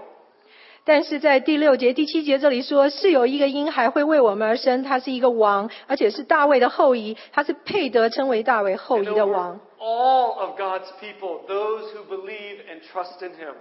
[0.83, 9.59] 但是在第六节、第七节这里说，是有一个婴孩会为我们而生，他是一个王，而且是大卫的后裔，他是配得称为大卫后 And 裔的 over 王。
[9.79, 13.55] all of God's people, those who believe and trust in him.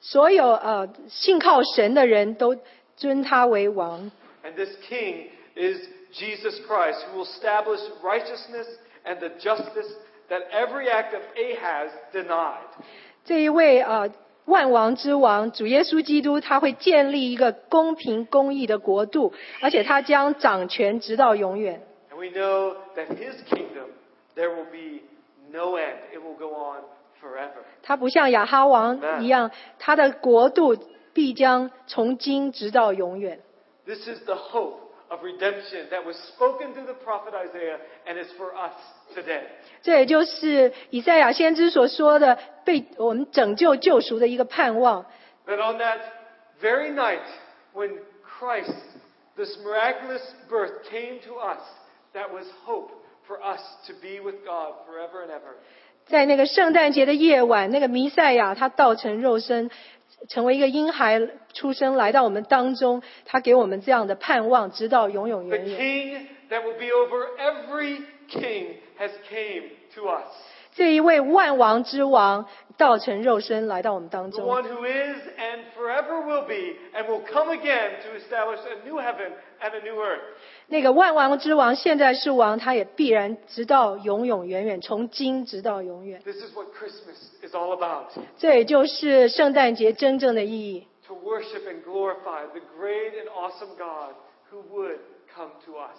[0.00, 2.56] 所有呃信靠神的人都
[2.96, 4.10] 尊他为王。
[4.44, 8.66] And this king is Jesus Christ, who will establish righteousness
[9.04, 9.90] and the justice
[10.28, 12.68] that every act of Ahaz denied.
[13.24, 14.10] 这一位呃
[14.44, 19.32] 万王之王主耶稣基督，他会建立一个公平公义的国度，
[19.62, 21.80] 而且他将掌权直到永远。
[22.12, 23.88] And we know that his kingdom,
[24.36, 25.00] there will be
[25.50, 25.96] no end.
[26.12, 26.82] It will go on.
[27.83, 30.77] 他不像亚哈王一样，他的国度
[31.13, 33.39] 必将从今直到永远。
[33.85, 34.77] This is the hope
[35.09, 38.73] of redemption that was spoken through the prophet Isaiah and is for us
[39.15, 39.41] today.
[39.81, 45.05] 这也就是以赛亚先知所说的被我们拯救救赎的一个盼望。
[45.47, 45.99] That on that
[46.61, 47.25] very night
[47.73, 48.71] when Christ,
[49.35, 51.59] this miraculous birth, came to us,
[52.13, 52.91] that was hope
[53.27, 55.57] for us to be with God forever and ever.
[56.06, 59.70] 在那个圣诞节的夜晚，那个弥赛亚他道成肉身，
[60.28, 61.20] 成为一个婴孩
[61.52, 65.78] 出生来到我们当中，他给我们这样的盼望，直到永永远远。
[65.78, 70.24] king that will be over every king has came to us.
[70.74, 72.46] 这一位万王之王
[72.76, 74.46] 道成肉身来到我们当 The 中，
[80.68, 86.20] 那个万王之王现在是王，他也必然直到永永远远，从今直到永远。
[86.24, 88.06] This is what Christmas is all about.
[88.38, 90.86] 这也就是圣诞节真正的意义。
[91.06, 94.14] To worship and glorify the great and awesome God
[94.50, 95.00] who would
[95.34, 95.98] come to us.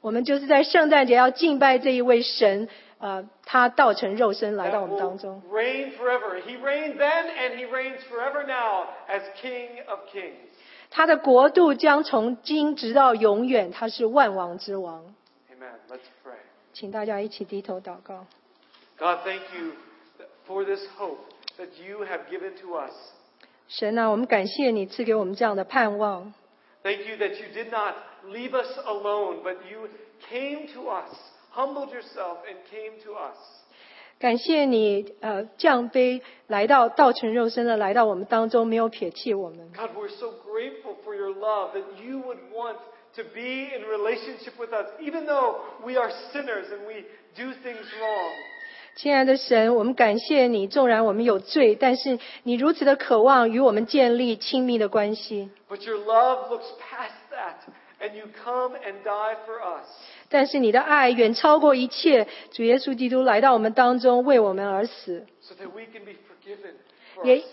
[0.00, 5.40] 我们就是在圣诞节要敬拜这一位神，呃，他道成肉身来到我们当中。
[5.48, 6.40] reign forever.
[6.44, 10.51] He reigned then and he reigns forever now as King of Kings.
[10.94, 15.02] 他的国度将从今直到永远，他是万王之王。
[15.50, 15.72] Amen.
[15.88, 16.36] Let's pray.
[16.74, 18.26] 请大家一起低头祷告。
[18.98, 19.72] God, thank you
[20.46, 21.18] for this hope
[21.56, 22.92] that you have given to us.
[23.68, 26.34] 神啊，我们感谢你赐给我们这样的盼望。
[26.82, 27.94] Thank you that you did not
[28.26, 29.88] leave us alone, but you
[30.28, 31.08] came to us,
[31.52, 33.38] humbled yourself, and came to us.
[34.21, 39.59] 感谢你，呃，降卑来到道成肉身的来到我们当中，没有撇弃我们。
[39.75, 42.77] God, we're so grateful for your love that you would want
[43.15, 47.03] to be in relationship with us, even though we are sinners and we
[47.35, 48.31] do things wrong.
[48.95, 55.51] 亲爱的神，我们感谢你，纵然我们有罪，但是你如此的渴望与我们建立亲密的关系。
[55.69, 57.71] But your love looks past that,
[58.01, 59.85] and you come and die for us.
[60.32, 66.72] 但是你的爱远超过一切，主耶稣基督来到我们当中，为我们而死，so that we can be forgiven
[67.14, 67.44] for our 也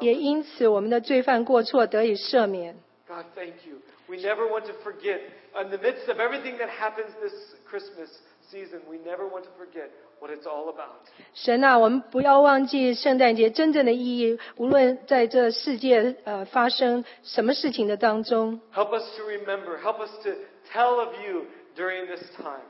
[0.00, 2.74] 也因此我们的罪犯过错得以赦免。
[3.06, 3.76] God, thank you.
[4.08, 5.20] We never want to forget,
[5.54, 7.32] in the midst of everything that happens this
[7.68, 8.10] Christmas
[8.50, 11.08] season, we never want to forget what it's all about.
[11.34, 14.38] 神啊，我们不要忘记圣诞节真正的意义。
[14.56, 19.78] 无论在这世界呃发生什么事情的当中，Help us to remember.
[19.80, 20.30] Help us to
[20.70, 21.44] tell of you
[21.76, 22.62] during this time.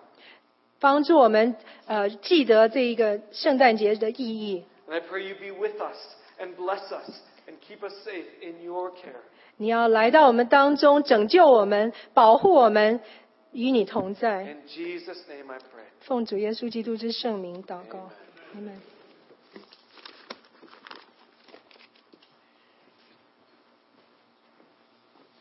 [0.81, 4.65] 帮助我们呃记得这一个圣诞节的意义。
[4.89, 5.97] And I pray you be with us
[6.39, 7.11] and bless us
[7.47, 9.23] and keep us safe in your care.
[9.57, 13.01] 你要来到我们当中，拯救我们，保护我们，
[13.53, 14.43] 与你同在。
[14.43, 15.85] In Jesus' name I pray.
[16.01, 18.11] 奉主耶稣基督之圣名祷告，
[18.55, 18.94] 阿门。